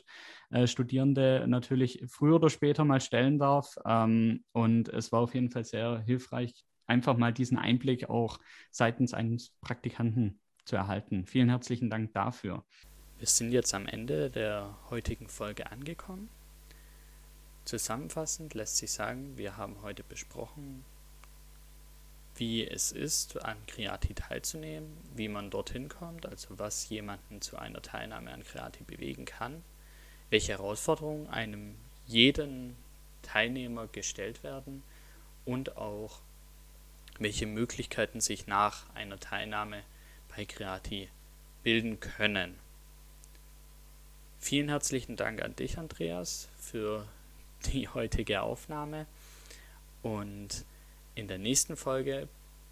äh, 0.52 0.68
Studierende 0.68 1.46
natürlich 1.48 2.04
früher 2.08 2.36
oder 2.36 2.50
später 2.50 2.86
mal 2.86 3.02
stellen 3.02 3.40
darf. 3.40 3.76
Ähm, 3.86 4.44
und 4.52 4.90
es 4.90 5.12
war 5.12 5.22
auf 5.22 5.34
jeden 5.34 5.50
Fall 5.50 5.66
sehr 5.66 6.00
hilfreich, 6.06 6.64
einfach 6.86 7.18
mal 7.18 7.34
diesen 7.34 7.58
Einblick 7.58 8.10
auch 8.10 8.40
seitens 8.70 9.14
eines 9.14 9.52
Praktikanten 9.62 10.40
zu 10.64 10.76
erhalten. 10.76 11.26
Vielen 11.26 11.50
herzlichen 11.50 11.90
Dank 11.90 12.14
dafür. 12.14 12.64
Wir 13.18 13.28
sind 13.28 13.54
jetzt 13.54 13.74
am 13.74 13.88
Ende 13.88 14.30
der 14.30 14.76
heutigen 14.90 15.30
Folge 15.30 15.72
angekommen. 15.72 16.30
Zusammenfassend 17.64 18.54
lässt 18.54 18.76
sich 18.76 18.92
sagen, 18.92 19.38
wir 19.38 19.56
haben 19.56 19.78
heute 19.82 20.04
besprochen, 20.04 20.84
wie 22.36 22.68
es 22.68 22.92
ist, 22.92 23.42
an 23.42 23.56
Creati 23.68 24.14
teilzunehmen, 24.14 24.98
wie 25.16 25.30
man 25.30 25.50
dorthin 25.50 25.88
kommt, 25.88 26.26
also 26.26 26.60
was 26.60 26.90
jemanden 26.90 27.40
zu 27.42 27.58
einer 27.58 27.82
Teilnahme 27.82 28.34
an 28.34 28.44
Creati 28.44 28.84
bewegen 28.84 29.24
kann, 29.24 29.64
welche 30.30 30.52
Herausforderungen 30.52 31.30
einem 31.30 31.76
jeden 32.08 32.76
Teilnehmer 33.22 33.88
gestellt 33.88 34.44
werden 34.44 34.84
und 35.46 35.78
auch 35.78 36.20
welche 37.18 37.46
Möglichkeiten 37.46 38.20
sich 38.20 38.46
nach 38.46 38.94
einer 38.94 39.22
Teilnahme 39.22 39.84
bei 40.36 40.44
Creati 40.44 41.08
bilden 41.64 42.02
können. 42.02 42.65
Vielen 44.46 44.70
herzlichen 44.70 45.16
Dank 45.16 45.42
an 45.42 45.56
dich, 45.56 45.80
Andreas, 45.80 46.50
für 46.56 47.08
die 47.66 47.90
heutige 47.90 48.44
Aufnahme. 48.44 49.08
Und 50.04 50.66
in 51.16 51.28
der 51.28 51.40
nächsten 51.40 51.76
Folge 51.76 52.28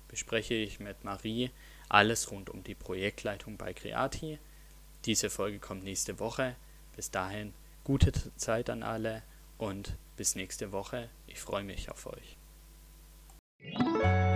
bespreche 0.07 0.53
ich 0.53 0.79
mit 0.79 1.03
Marie 1.03 1.49
alles 1.89 2.29
rund 2.29 2.51
um 2.51 2.63
die 2.63 2.75
Projektleitung 2.75 3.57
bei 3.57 3.73
Creati. 3.73 4.37
Diese 5.05 5.31
Folge 5.31 5.57
kommt 5.57 5.83
nächste 5.83 6.19
Woche. 6.19 6.55
Bis 6.95 7.09
dahin 7.09 7.55
gute 7.83 8.11
Zeit 8.35 8.69
an 8.69 8.83
alle 8.83 9.23
und 9.57 9.97
bis 10.15 10.35
nächste 10.35 10.71
Woche. 10.73 11.09
Ich 11.25 11.39
freue 11.39 11.63
mich 11.63 11.89
auf 11.89 12.05
euch. 12.05 12.37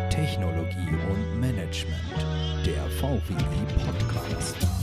Technologie 0.09 0.89
und 1.07 1.39
Management, 1.39 2.65
der 2.65 2.83
VWI 2.99 3.35
Podcast. 3.85 4.76